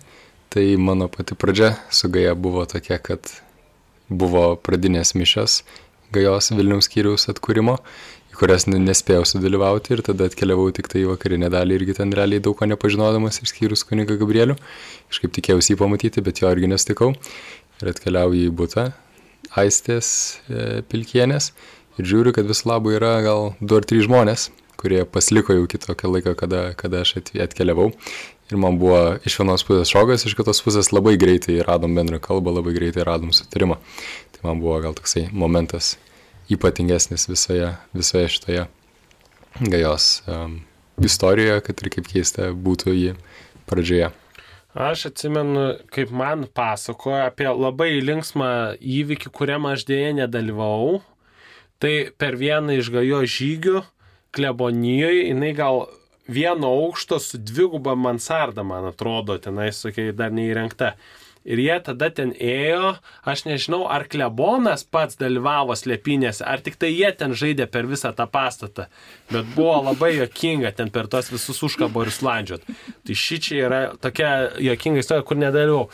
Tai 0.53 0.65
mano 0.77 1.07
pati 1.09 1.35
pradžia 1.35 1.73
su 1.89 2.09
Gaja 2.13 2.35
buvo 2.35 2.65
tokia, 2.69 2.99
kad 3.01 3.31
buvo 4.09 4.53
pradinės 4.61 5.15
mišas, 5.17 5.63
gajos 6.13 6.51
Vilniaus 6.53 6.85
skyriaus 6.89 7.25
atkūrimo, 7.31 7.79
į 8.33 8.37
kurias 8.37 8.67
nespėjau 8.69 9.23
sudalyvauti 9.29 9.95
ir 9.95 10.03
tada 10.05 10.27
atkeliavau 10.29 10.67
tik 10.75 10.89
tai 10.91 11.03
į 11.03 11.11
vakarinę 11.13 11.49
dalį 11.53 11.79
irgi 11.79 11.97
ten 11.99 12.13
realiai 12.13 12.41
daug 12.43 12.57
ko 12.57 12.67
nepažinodamas 12.69 13.41
išskyrus 13.41 13.85
kuniga 13.89 14.17
Gabrielių. 14.19 14.57
Kažkaip 15.09 15.33
tikėjausi 15.37 15.73
jį 15.73 15.79
pamatyti, 15.81 16.23
bet 16.25 16.41
jo 16.41 16.51
irgi 16.53 16.69
nestikau. 16.69 17.13
Ir 17.81 17.93
atkeliauju 17.93 18.49
į 18.49 18.53
būtą 18.57 18.91
Aistės 19.59 20.09
e, 20.49 20.81
Pilkienės 20.89 21.51
ir 21.99 22.09
žiūriu, 22.09 22.33
kad 22.33 22.47
vis 22.49 22.63
labu 22.65 22.93
yra 22.95 23.19
gal 23.25 23.53
du 23.61 23.77
ar 23.77 23.85
trys 23.85 24.07
žmonės, 24.07 24.47
kurie 24.81 25.03
pasiliko 25.05 25.53
jau 25.53 25.67
kitokio 25.69 26.09
laiko, 26.13 26.33
kada, 26.37 26.71
kada 26.79 27.03
aš 27.05 27.19
atkeliavau. 27.21 27.91
Ir 28.51 28.59
man 28.59 28.75
buvo 28.79 29.15
iš 29.25 29.37
vienos 29.39 29.63
pusės 29.63 29.93
šokas, 29.93 30.25
iš 30.27 30.35
kitos 30.37 30.59
pusės 30.65 30.91
labai 30.91 31.15
greitai 31.19 31.61
radom 31.63 31.95
bendrą 31.95 32.19
kalbą, 32.23 32.51
labai 32.57 32.75
greitai 32.75 33.05
radom 33.07 33.31
sutarimą. 33.35 33.79
Tai 34.35 34.47
man 34.49 34.59
buvo 34.63 34.81
gal 34.83 34.97
toksai 34.97 35.29
momentas 35.31 35.95
ypatingesnis 36.51 37.29
visoje, 37.29 37.71
visoje 37.95 38.33
šitoje 38.35 38.65
gajos 39.71 40.23
um, 40.27 40.59
istorijoje, 41.01 41.61
kad 41.69 41.81
ir 41.81 41.93
kaip 41.93 42.09
keista 42.11 42.51
būtų 42.51 42.93
jį 42.97 43.15
pradžioje. 43.69 44.11
Aš 44.73 45.07
atsimenu, 45.11 45.65
kaip 45.93 46.09
man 46.09 46.47
pasakojo 46.49 47.27
apie 47.27 47.45
labai 47.45 47.91
linksmą 48.01 48.75
įvykį, 48.81 49.29
kuriam 49.29 49.67
aš 49.69 49.85
dėje 49.85 50.15
nedalyvavau. 50.17 51.03
Tai 51.77 51.93
per 52.17 52.39
vieną 52.39 52.79
iš 52.79 52.89
gajo 52.93 53.21
žygių 53.27 53.83
klebonijoje 54.33 55.27
jinai 55.27 55.51
gal 55.53 55.83
vieno 56.27 56.67
aukšto 56.67 57.19
su 57.19 57.37
dviguba 57.37 57.95
mansarda, 57.95 58.63
man 58.63 58.85
atrodo, 58.91 59.37
tenais 59.37 59.81
tokia 59.83 60.11
dar 60.15 60.31
neįrengta. 60.31 60.93
Ir 61.43 61.59
jie 61.59 61.75
tada 61.83 62.07
ten 62.15 62.29
ėjo, 62.39 62.93
aš 63.27 63.41
nežinau, 63.43 63.81
ar 63.91 64.05
klebonas 64.07 64.85
pats 64.87 65.17
dalyvavo 65.19 65.75
slėpinėse, 65.75 66.45
ar 66.47 66.63
tik 66.63 66.77
tai 66.79 66.93
jie 66.93 67.09
ten 67.19 67.35
žaidė 67.35 67.67
per 67.67 67.83
visą 67.89 68.13
tą 68.15 68.29
pastatą. 68.31 68.85
Bet 69.27 69.49
buvo 69.51 69.81
labai 69.89 70.13
jokinga 70.15 70.71
ten 70.77 70.91
per 70.93 71.09
tos 71.11 71.33
visus 71.33 71.59
užkaborius 71.67 72.21
landžiot. 72.23 72.63
Tai 73.03 73.17
ši 73.25 73.39
čia 73.43 73.57
yra 73.65 73.81
tokia 73.99 74.29
jokinga 74.63 75.03
istorija, 75.03 75.27
kur 75.27 75.41
nedalyvau. 75.41 75.89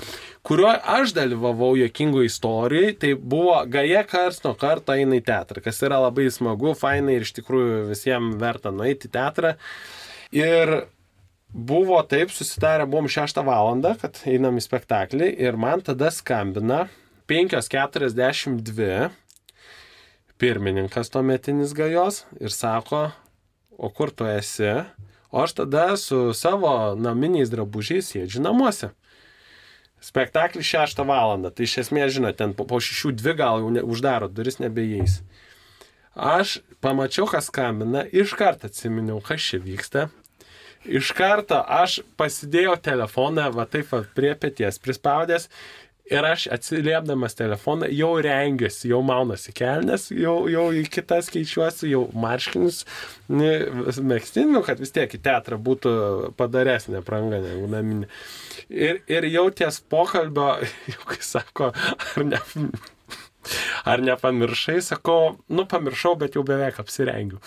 Kurio 0.46 0.70
aš 0.70 1.16
dalyvavau 1.18 1.74
jokingų 1.82 2.28
istorijai, 2.30 2.94
tai 3.02 3.16
buvo 3.18 3.58
Gaja 3.74 4.06
kars 4.08 4.44
nuo 4.46 4.54
karto 4.58 4.94
eina 4.94 5.18
į 5.18 5.26
teatrą, 5.26 5.66
kas 5.66 5.82
yra 5.82 5.98
labai 6.06 6.30
smagu, 6.32 6.76
fainai 6.78 7.18
ir 7.18 7.26
iš 7.26 7.34
tikrųjų 7.42 7.88
visiems 7.90 8.38
verta 8.38 8.70
nueiti 8.70 9.10
į 9.10 9.18
teatrą. 9.18 9.58
Ir 10.32 10.86
buvo 11.50 12.02
taip, 12.06 12.30
susitarę 12.32 12.86
buvom 12.86 13.08
6 13.10 13.42
valandą, 13.42 13.96
kad 13.98 14.20
einam 14.30 14.60
į 14.60 14.62
spektaklį 14.62 15.32
ir 15.42 15.58
man 15.58 15.82
tada 15.82 16.12
skambina 16.14 16.84
5.42 17.30 19.10
pirmininkas 20.40 21.10
tuometinis 21.10 21.74
gajos 21.74 22.24
ir 22.40 22.54
sako, 22.54 23.10
o 23.74 23.90
kur 23.90 24.14
tu 24.14 24.30
esi? 24.30 24.70
O 25.34 25.42
aš 25.42 25.58
tada 25.64 25.98
su 25.98 26.30
savo 26.38 26.94
naminiais 26.98 27.50
drabužiais 27.50 28.14
sėdžiu 28.14 28.46
namuose. 28.46 28.94
Spektaklis 30.00 30.70
6 30.70 31.02
valandą, 31.10 31.50
tai 31.52 31.66
iš 31.66 31.80
esmės, 31.84 32.14
žinot, 32.16 32.38
ten 32.38 32.54
po, 32.54 32.70
po 32.70 32.78
6-2 32.80 33.34
gal 33.36 33.66
jau 33.66 33.74
ne, 33.74 33.82
uždaro 33.82 34.30
duris 34.32 34.62
nebeįeis. 34.62 35.20
Aš 36.20 36.60
pamačiau, 36.84 37.28
kas 37.32 37.48
skambina, 37.48 38.04
iš 38.12 38.34
karto 38.36 38.68
atsiminiau, 38.68 39.22
kas 39.24 39.44
čia 39.44 39.60
vyksta, 39.64 40.08
iš 40.84 41.14
karto 41.16 41.60
aš 41.64 42.02
pasidėjau 42.20 42.76
telefoną, 42.84 43.50
va 43.56 43.68
taip 43.72 43.94
va, 43.94 44.04
prie 44.16 44.34
pėties 44.36 44.82
prispaudęs 44.84 45.48
ir 46.10 46.26
aš 46.26 46.48
atsiliepdamas 46.52 47.38
telefoną 47.38 47.88
jau 47.94 48.12
rengiuosi, 48.26 48.90
jau 48.92 49.00
maunasi 49.06 49.54
kelnes, 49.56 50.10
jau, 50.12 50.36
jau 50.52 50.66
į 50.76 50.84
kitas 50.92 51.30
keičiuosi, 51.34 51.92
jau 51.94 52.04
marškinius 52.18 52.82
mėgstiniu, 53.30 54.64
kad 54.66 54.82
vis 54.82 54.94
tiek 54.96 55.14
į 55.14 55.22
teatrą 55.30 55.60
būtų 55.70 55.94
padaresnė 56.40 57.04
pranga 57.06 57.42
negu 57.46 57.70
naminė. 57.72 58.10
Ir, 58.70 59.04
ir 59.08 59.30
jau 59.30 59.48
ties 59.54 59.80
pokalbio, 59.92 60.56
jau 60.94 61.04
kai 61.14 61.22
sako, 61.26 61.72
ar 61.74 62.26
ne, 62.26 62.42
Ar 63.88 64.04
nepamiršai, 64.04 64.80
sakau, 64.84 65.38
nu 65.48 65.66
pamiršau, 65.70 66.16
bet 66.20 66.36
jau 66.38 66.44
beveik 66.48 66.80
apsirengiu. 66.82 67.40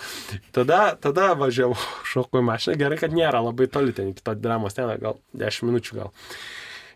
Tada, 0.55 0.95
tada 0.99 1.33
važiavau, 1.39 1.77
šokau 2.11 2.41
į 2.41 2.47
mašiną, 2.49 2.77
gerai, 2.81 2.99
kad 3.01 3.15
nėra 3.15 3.43
labai 3.45 3.69
toli 3.71 3.95
ten 3.95 4.13
iki 4.13 4.25
to 4.25 4.35
dramos 4.39 4.77
ten, 4.77 4.91
gal 5.01 5.19
10 5.37 5.69
minučių 5.69 5.99
gal. 6.01 6.13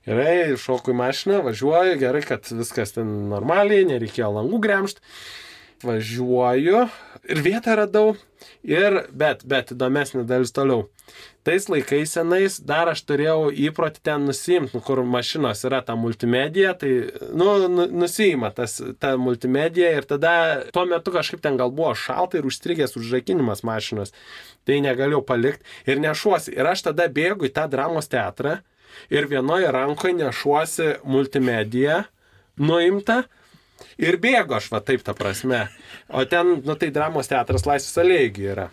Gerai, 0.08 0.56
šoku 0.56 0.94
į 0.94 1.02
mašiną, 1.02 1.42
važiuoju, 1.44 1.98
gerai, 2.00 2.24
kad 2.24 2.48
viskas 2.56 2.96
ten 2.96 3.10
normaliai, 3.32 3.88
nereikėjo 3.90 4.32
langų 4.38 4.62
gremšti. 4.64 5.04
Važiuoju 5.84 6.88
ir 7.28 7.44
vietą 7.46 7.78
radau, 7.80 8.16
ir, 8.64 9.04
bet, 9.12 9.46
bet 9.48 9.76
įdomesnė 9.76 10.26
dalis 10.28 10.56
toliau 10.56 10.88
tais 11.48 11.70
laikais 11.72 12.12
senais 12.12 12.58
dar 12.60 12.90
aš 12.92 13.06
turėjau 13.08 13.48
įprotį 13.68 14.02
ten 14.04 14.26
nusimti, 14.28 14.76
nu, 14.76 14.82
kur 14.84 15.00
mašinos 15.08 15.62
yra 15.68 15.80
ta 15.86 15.96
multimedija, 15.96 16.74
tai, 16.82 16.92
nu, 17.32 17.54
nu 17.72 17.86
nusima 18.02 18.50
tas, 18.56 18.76
ta 19.00 19.14
multimedija 19.22 19.94
ir 19.96 20.08
tada 20.10 20.34
tuo 20.76 20.84
metu 20.90 21.14
kažkaip 21.16 21.40
ten 21.46 21.56
gal 21.60 21.72
buvo 21.72 21.94
šalta 21.96 22.40
ir 22.40 22.50
užstrigęs 22.50 22.98
užrakinimas 23.00 23.64
mašinos, 23.68 24.12
tai 24.68 24.82
negalėjau 24.84 25.24
palikti 25.30 25.64
ir 25.88 26.04
nešuosi. 26.04 26.52
Ir 26.58 26.68
aš 26.68 26.90
tada 26.90 27.08
bėgu 27.08 27.48
į 27.48 27.54
tą 27.56 27.70
dramos 27.72 28.12
teatrą 28.12 28.58
ir 29.14 29.32
vienoje 29.32 29.72
rankoje 29.72 30.18
nešuosi 30.20 30.92
multimediją 31.08 32.04
nuimta. 32.60 33.24
Ir 34.02 34.20
bėgu 34.22 34.58
aš 34.58 34.70
va 34.74 34.82
taip, 34.84 35.04
ta 35.06 35.16
prasme. 35.18 35.66
O 36.10 36.24
ten, 36.30 36.60
nu 36.66 36.76
tai 36.80 36.92
dramos 36.94 37.30
teatras 37.30 37.66
laisvės 37.68 38.04
alėjai 38.04 38.46
yra. 38.52 38.68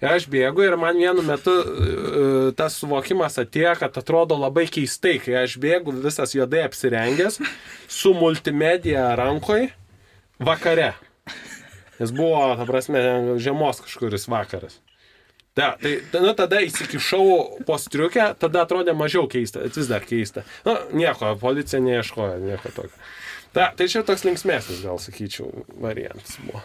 Ir 0.00 0.08
aš 0.14 0.26
bėgu 0.32 0.64
ir 0.64 0.76
man 0.80 0.96
vienu 0.96 1.24
metu 1.26 1.52
uh, 1.52 2.50
tas 2.56 2.78
suvokimas 2.80 3.36
atėjo, 3.42 3.74
kad 3.82 3.98
atrodo 4.00 4.38
labai 4.40 4.64
keistai, 4.72 5.18
kai 5.20 5.42
aš 5.42 5.58
bėgu 5.60 5.92
visas 6.00 6.32
juodai 6.36 6.64
apsirengęs, 6.64 7.40
su 7.88 8.14
multimedija 8.16 9.10
rankoje, 9.20 9.68
vakare. 10.40 10.94
Nes 12.00 12.14
buvo, 12.16 12.46
ta 12.56 12.64
prasme, 12.64 13.02
žiemos 13.44 13.82
kažkuris 13.84 14.24
vakaras. 14.32 14.80
Da, 15.56 15.74
tai 15.82 15.98
nu, 16.22 16.30
tada 16.38 16.62
įsikišau 16.64 17.64
po 17.68 17.76
striukę, 17.80 18.30
tada 18.40 18.62
atrodė 18.64 18.94
mažiau 18.96 19.26
keista, 19.28 19.66
vis 19.66 19.90
dar 19.90 20.06
keista. 20.06 20.46
Nu, 20.64 20.76
nieko, 20.96 21.34
policija 21.42 21.82
neieškojo, 21.84 22.38
nieko 22.44 22.70
tokio. 22.72 22.94
Ta, 23.50 23.72
tai 23.74 23.88
čia 23.90 24.04
toks 24.06 24.22
linksmėsnis, 24.22 24.84
gal 24.86 25.00
sakyčiau, 25.02 25.64
variantas 25.82 26.36
buvo. 26.44 26.60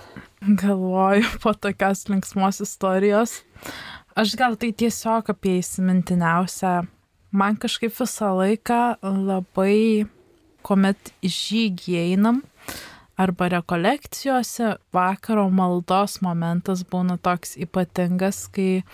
Galvoju 0.46 1.40
po 1.42 1.56
tokios 1.58 2.06
linksmos 2.12 2.62
istorijos. 2.62 3.40
Aš 4.16 4.36
gal 4.38 4.54
tai 4.62 4.70
tiesiog 4.78 5.32
apie 5.34 5.58
įsimintiniausią. 5.64 6.84
Man 7.36 7.58
kažkaip 7.60 7.96
visą 7.98 8.30
laiką 8.38 8.82
labai, 9.02 10.06
kuomet 10.64 11.10
žygį 11.26 11.98
einam, 12.04 12.44
arba 13.18 13.50
rekolekcijose, 13.56 14.76
vakaro 14.94 15.48
maldos 15.50 16.20
momentas 16.24 16.86
būna 16.88 17.18
toks 17.18 17.56
ypatingas, 17.66 18.46
kai 18.54 18.86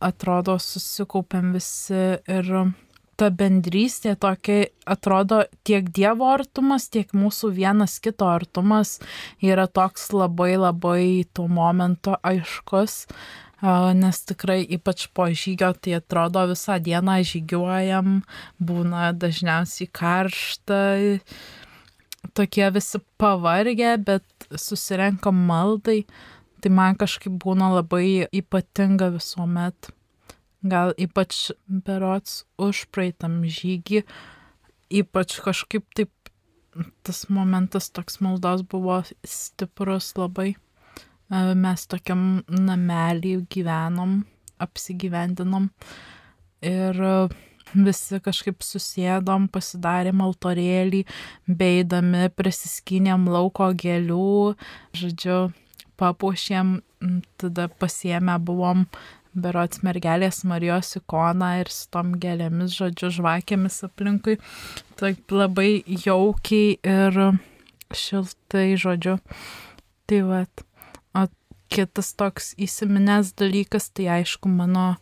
atrodo 0.00 0.56
susikaupiam 0.62 1.50
visi 1.56 2.04
ir 2.30 2.54
ta 3.20 3.28
bendrystė 3.28 4.14
tokia 4.16 4.70
atrodo 4.88 5.42
tiek 5.68 5.90
Dievo 5.92 6.30
artumas, 6.32 6.88
tiek 6.88 7.10
mūsų 7.12 7.52
vienas 7.58 7.98
kito 8.00 8.28
artumas 8.30 8.96
yra 9.44 9.66
toks 9.68 10.08
labai 10.16 10.54
labai 10.56 11.04
tuo 11.36 11.44
momentu 11.52 12.16
aiškus, 12.24 13.04
nes 14.00 14.22
tikrai 14.30 14.62
ypač 14.76 15.04
po 15.12 15.28
žygio 15.28 15.74
tai 15.76 15.98
atrodo 15.98 16.46
visą 16.54 16.78
dieną 16.80 17.18
žygiuojam, 17.28 18.22
būna 18.56 19.12
dažniausiai 19.12 19.90
karšta, 20.00 20.80
tokie 22.32 22.66
visi 22.72 23.04
pavargę, 23.20 23.98
bet 24.00 24.50
susirenkam 24.56 25.44
maldai, 25.52 26.06
tai 26.64 26.72
man 26.72 26.96
kažkaip 26.96 27.36
būna 27.44 27.74
labai 27.76 28.28
ypatinga 28.32 29.12
visuomet 29.12 29.92
gal 30.62 30.94
ypač 31.00 31.50
berots 31.66 32.44
už 32.60 32.86
praeitam 32.92 33.40
žygį, 33.44 34.04
ypač 35.02 35.38
kažkaip 35.44 35.86
taip 35.96 36.12
tas 37.02 37.26
momentas 37.28 37.90
toks 37.90 38.20
maldos 38.22 38.62
buvo 38.62 39.00
stiprus 39.26 40.12
labai. 40.18 40.54
E, 40.54 41.42
mes 41.54 41.86
tokiam 41.90 42.42
namelį 42.48 43.40
gyvenom, 43.50 44.20
apsigyvendinom 44.60 45.70
ir 46.66 47.00
visi 47.74 48.18
kažkaip 48.22 48.64
susėdom, 48.66 49.48
pasidarėm 49.52 50.22
altorėlį, 50.24 51.04
beidami, 51.46 52.28
prisiskynėm 52.34 53.28
lauko 53.30 53.70
gėlių, 53.78 54.56
žodžiu, 54.96 55.40
papuošėm, 56.00 56.80
tada 57.40 57.68
pasiemę 57.80 58.38
buvom 58.42 58.86
berots 59.34 59.82
mergelės 59.86 60.42
Marijos 60.48 60.96
ikoną 60.98 61.50
ir 61.60 61.70
su 61.72 61.88
tom 61.94 62.14
gėlėmis, 62.20 62.74
žodžiu, 62.76 63.10
žvakėmis 63.20 63.82
aplinkui. 63.86 64.38
Taip 65.00 65.34
labai 65.34 65.82
jaukiai 65.86 66.78
ir 66.82 67.20
šiltai, 67.94 68.74
žodžiu. 68.80 69.18
Tai 70.10 70.20
vat. 70.28 70.64
O 71.14 71.26
kitas 71.70 72.14
toks 72.18 72.54
įsiminęs 72.58 73.34
dalykas, 73.38 73.90
tai 73.94 74.10
aišku 74.18 74.50
mano 74.50 74.96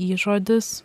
įžodis. 0.00 0.82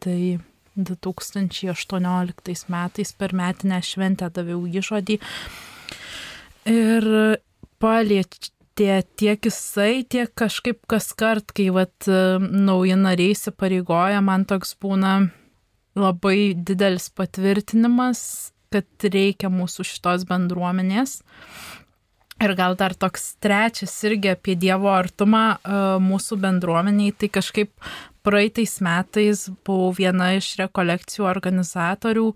Tai 0.00 0.38
2018 0.76 2.70
metais 2.70 3.12
per 3.12 3.34
metinę 3.36 3.80
šventę 3.84 4.30
daviau 4.32 4.64
įžodį. 4.70 5.18
Ir 6.70 7.04
palietė 8.80 9.06
tiek 9.16 9.44
jisai, 9.44 10.04
tiek 10.08 10.30
kažkaip 10.34 10.86
kas 10.88 11.12
kart, 11.12 11.52
kai 11.52 11.70
vat, 11.70 11.92
nauji 12.40 12.96
nariai 12.96 13.34
įsipareigoja, 13.34 14.20
man 14.22 14.44
toks 14.44 14.74
būna 14.80 15.30
labai 15.96 16.54
didelis 16.54 17.10
patvirtinimas, 17.10 18.52
kad 18.72 18.86
reikia 19.02 19.50
mūsų 19.50 19.84
šitos 19.84 20.24
bendruomenės. 20.24 21.22
Ir 22.40 22.54
gal 22.56 22.74
dar 22.74 22.94
toks 22.94 23.36
trečias 23.42 23.92
irgi 24.04 24.30
apie 24.32 24.54
Dievo 24.56 24.88
artumą 24.88 25.58
mūsų 26.00 26.38
bendruomeniai, 26.40 27.12
tai 27.12 27.28
kažkaip 27.28 27.70
praeitais 28.24 28.80
metais 28.80 29.50
buvau 29.66 29.92
viena 29.92 30.32
iš 30.38 30.54
rekolekcijų 30.62 31.26
organizatorių 31.28 32.30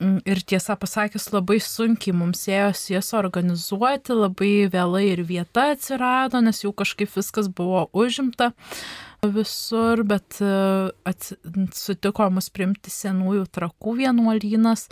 ir 0.00 0.40
tiesą 0.48 0.76
pasakius 0.80 1.28
labai 1.34 1.58
sunkiai 1.62 2.14
mums 2.16 2.46
ėjosi 2.48 2.94
jas 2.94 3.12
organizuoti, 3.16 4.16
labai 4.16 4.52
vėlai 4.72 5.04
ir 5.12 5.24
vieta 5.28 5.70
atsirado, 5.74 6.40
nes 6.44 6.62
jau 6.64 6.72
kažkaip 6.76 7.12
viskas 7.12 7.50
buvo 7.52 7.86
užimta 7.92 8.52
visur, 9.20 10.04
bet 10.08 10.40
e, 10.40 10.54
sutiko 11.76 12.30
mus 12.32 12.48
primti 12.52 12.92
senųjų 12.92 13.44
trakų 13.52 13.98
vienuolynas. 14.00 14.88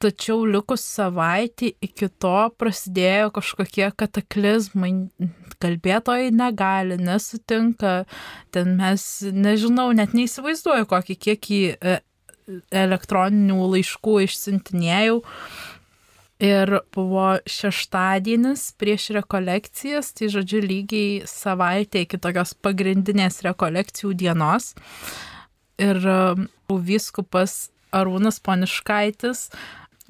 Tačiau 0.00 0.46
likus 0.48 0.80
savaitį 0.96 1.74
iki 1.84 2.06
to 2.24 2.36
prasidėjo 2.56 3.34
kažkokie 3.36 3.90
kataklizmai, 4.00 4.94
kalbėtojai 5.60 6.30
negali, 6.32 6.96
nesutinka, 6.96 8.06
ten 8.48 8.78
mes, 8.78 9.04
nežinau, 9.28 9.90
net 9.96 10.16
neįsivaizduoju, 10.16 10.88
kokį 10.88 11.18
kiekį 11.26 11.60
e, 11.76 11.98
elektroninių 12.70 13.58
laiškų 13.74 14.16
išsintinėjau. 14.26 15.20
Ir 16.40 16.78
buvo 16.96 17.34
šeštadienis 17.44 18.70
prieš 18.80 19.10
rekolekcijas, 19.18 20.14
tai 20.16 20.30
žodžiu 20.32 20.62
lygiai 20.64 21.26
savaitė 21.28 22.06
iki 22.06 22.16
tokios 22.16 22.54
pagrindinės 22.64 23.42
rekolekcijų 23.44 24.14
dienos. 24.22 24.72
Ir 25.80 26.00
e, 26.00 26.16
vyskupas 26.72 27.68
Arūnas 27.92 28.40
Poniškaitis 28.40 29.50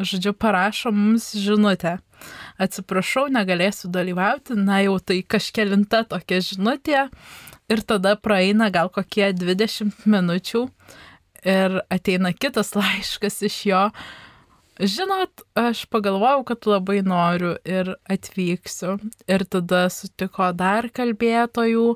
žodžiu, 0.04 0.32
parašo 0.32 0.92
mums 0.92 1.32
žinutę. 1.36 1.98
Atsiprašau, 2.60 3.28
negalėsiu 3.32 3.90
dalyvauti, 3.92 4.56
na 4.56 4.80
jau 4.84 4.98
tai 5.00 5.20
kažkelinta 5.22 6.04
tokia 6.08 6.40
žinutė. 6.44 7.06
Ir 7.70 7.84
tada 7.86 8.16
praeina 8.18 8.70
gal 8.74 8.90
kokie 8.92 9.30
20 9.36 10.06
minučių 10.10 10.66
ir 11.44 11.80
ateina 11.92 12.32
kitas 12.32 12.74
laiškas 12.78 13.42
iš 13.48 13.60
jo. 13.70 13.84
Žinot, 14.80 15.42
aš 15.60 15.84
pagalvojau, 15.92 16.44
kad 16.48 16.64
labai 16.64 17.02
noriu 17.04 17.52
ir 17.68 17.92
atvyksiu. 18.08 18.96
Ir 19.28 19.44
tada 19.44 19.88
sutiko 19.92 20.52
dar 20.56 20.88
kalbėtojų. 20.88 21.86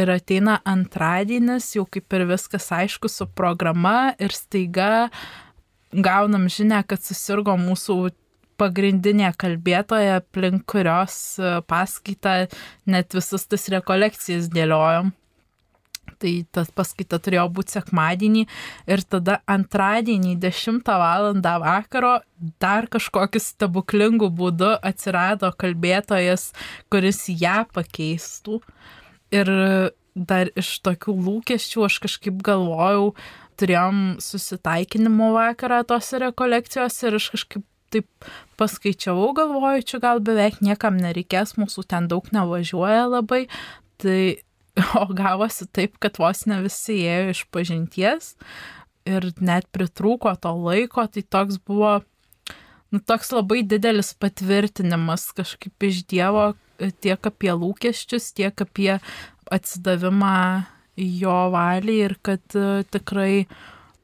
Ir 0.00 0.10
ateina 0.10 0.60
antradienis, 0.66 1.72
jau 1.74 1.84
kaip 1.86 2.14
ir 2.14 2.26
viskas 2.30 2.68
aišku 2.74 3.10
su 3.10 3.26
programa 3.26 4.12
ir 4.22 4.34
staiga 4.34 5.08
gaunam 5.90 6.46
žinę, 6.50 6.82
kad 6.86 7.02
susirgo 7.02 7.56
mūsų 7.58 7.96
pagrindinė 8.60 9.32
kalbėtoja, 9.40 10.20
aplink 10.20 10.66
kurios 10.68 11.14
e, 11.40 11.56
paskaitą 11.66 12.34
net 12.90 13.16
visas 13.16 13.46
tas 13.50 13.66
rekolekcijas 13.72 14.50
dėliojom. 14.52 15.14
Tai 16.20 16.32
tas 16.52 16.68
paskaita 16.76 17.16
turėjo 17.22 17.46
būti 17.56 17.78
sekmadienį 17.78 18.42
ir 18.92 19.02
tada 19.08 19.38
antradienį 19.48 20.34
10 20.42 20.82
val. 21.00 21.30
vakaro 21.40 22.20
dar 22.60 22.86
kažkokiu 22.86 23.40
stebuklingu 23.40 24.28
būdu 24.28 24.74
atsirado 24.82 25.52
kalbėtojas, 25.56 26.52
kuris 26.90 27.24
ją 27.28 27.64
pakeistų. 27.72 28.60
Ir 29.32 29.48
dar 30.14 30.50
iš 30.58 30.80
tokių 30.84 31.14
lūkesčių 31.24 31.86
aš 31.86 31.98
kažkaip 32.04 32.42
galvojau, 32.42 33.14
turėjom 33.60 34.20
susitaikinimo 34.20 35.32
vakarą 35.36 35.82
tose 35.88 36.20
rekolekcijose 36.22 37.08
ir 37.08 37.18
aš 37.20 37.28
kažkaip 37.36 37.66
taip 37.90 38.06
paskaičiavau, 38.60 39.32
galvoju, 39.34 39.82
čia 39.86 39.98
gal 40.02 40.20
beveik 40.22 40.60
niekam 40.62 40.98
nereikės, 41.00 41.56
mūsų 41.58 41.84
ten 41.90 42.06
daug 42.10 42.28
nevažiuoja 42.34 43.08
labai, 43.10 43.46
tai 44.00 44.42
o 45.00 45.06
gavosi 45.16 45.66
taip, 45.72 45.98
kad 46.02 46.20
vos 46.20 46.44
ne 46.50 46.60
visi 46.64 47.00
ėjo 47.04 47.34
iš 47.34 47.42
pažinties 47.54 48.34
ir 49.08 49.30
net 49.40 49.66
pritrūko 49.74 50.32
to 50.40 50.52
laiko, 50.54 51.06
tai 51.08 51.22
toks 51.24 51.58
buvo, 51.66 52.00
nu, 52.92 53.00
toks 53.00 53.32
labai 53.34 53.62
didelis 53.66 54.12
patvirtinimas 54.20 55.30
kažkaip 55.36 55.88
iš 55.88 56.04
Dievo 56.10 56.52
tiek 57.02 57.26
apie 57.26 57.52
lūkesčius, 57.52 58.30
tiek 58.36 58.64
apie 58.64 58.98
atsidavimą 59.50 60.36
jo 61.00 61.36
valiai 61.52 62.06
ir 62.08 62.16
kad 62.22 62.56
e, 62.56 62.82
tikrai 62.92 63.46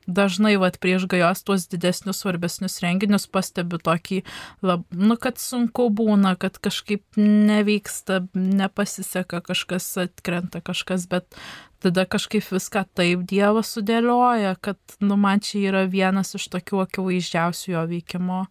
dažnai 0.07 0.54
vat, 0.61 0.78
prieš 0.82 1.07
gajos 1.11 1.42
tuos 1.46 1.66
didesnius, 1.70 2.22
svarbesnius 2.22 2.78
renginius 2.84 3.26
pastebiu 3.30 3.78
tokį, 3.82 4.22
lab, 4.66 4.86
nu, 4.94 5.18
kad 5.20 5.40
sunku 5.42 5.88
būna, 5.94 6.36
kad 6.40 6.59
kažkaip 6.62 7.02
nevyksta, 7.20 8.22
nepasiseka, 8.34 9.42
kažkas 9.46 9.88
atkrenta, 10.07 10.62
kažkas, 10.64 11.09
bet 11.11 11.38
tada 11.82 12.07
kažkaip 12.09 12.46
viską 12.54 12.86
taip 12.96 13.26
Dievas 13.28 13.74
sudėlioja, 13.76 14.57
kad, 14.61 14.78
nu, 15.00 15.18
man 15.20 15.42
čia 15.44 15.66
yra 15.70 15.84
vienas 15.90 16.34
iš 16.38 16.48
tokių 16.54 16.86
akivaizdžiausių 16.86 17.70
jo 17.74 17.84
veikimo 17.92 18.46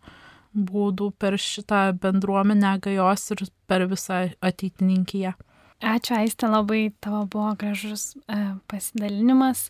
būdų 0.55 1.09
per 1.19 1.35
šitą 1.41 1.89
bendruomenę 1.99 2.77
gajos 2.83 3.31
ir 3.35 3.43
per 3.67 3.87
visą 3.91 4.29
ateitininkiją. 4.39 5.35
Ačiū, 5.83 6.15
Aiste, 6.15 6.47
labai 6.47 6.93
tavo 7.03 7.25
buvo 7.27 7.51
gražus 7.59 8.13
e, 8.15 8.37
pasidalinimas. 8.71 9.67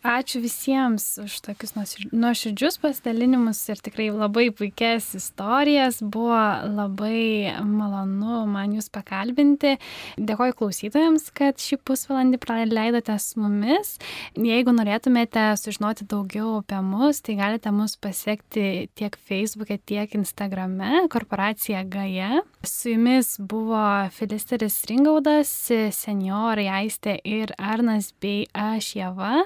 Ačiū 0.00 0.40
visiems 0.40 1.04
už 1.20 1.34
tokius 1.44 1.74
nuoširdžius 1.76 2.78
pasidalinimus 2.80 3.58
ir 3.68 3.82
tikrai 3.84 4.06
labai 4.08 4.46
puikias 4.48 5.10
istorijas. 5.12 5.98
Buvo 6.00 6.38
labai 6.64 7.52
malonu 7.60 8.46
man 8.48 8.72
jūs 8.72 8.88
pakalbinti. 8.88 9.74
Dėkoju 10.16 10.56
klausytojams, 10.56 11.26
kad 11.36 11.60
šį 11.60 11.82
pusvalandį 11.84 12.40
praleidote 12.40 13.18
su 13.20 13.42
mumis. 13.42 13.98
Jeigu 14.40 14.72
norėtumėte 14.72 15.50
sužinoti 15.60 16.08
daugiau 16.08 16.62
apie 16.62 16.80
mus, 16.80 17.20
tai 17.20 17.36
galite 17.36 17.68
mus 17.68 17.98
pasiekti 18.00 18.88
tiek 18.96 19.20
Facebook'e, 19.28 19.76
tiek 19.84 20.16
Instagram'e, 20.16 21.10
korporacija 21.12 21.84
Gaja. 21.84 22.40
Su 22.64 22.94
jumis 22.94 23.34
buvo 23.36 23.84
Filisteris 24.16 24.80
Ringaudas, 24.88 25.52
seniorai 25.92 26.70
Aistė 26.80 27.20
ir 27.20 27.52
Arnas 27.60 28.14
bei 28.16 28.46
aš 28.56 28.94
Jeva. 28.96 29.44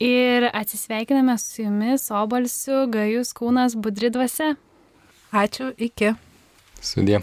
Ir 0.00 0.48
atsisveikiname 0.56 1.36
su 1.38 1.62
jumis 1.62 2.06
obalsiu, 2.10 2.86
gajus 2.88 3.34
kūnas, 3.36 3.76
budri 3.76 4.08
dvasia. 4.14 4.54
Ačiū, 5.30 5.74
iki. 5.76 6.14
Sudė. 6.80 7.20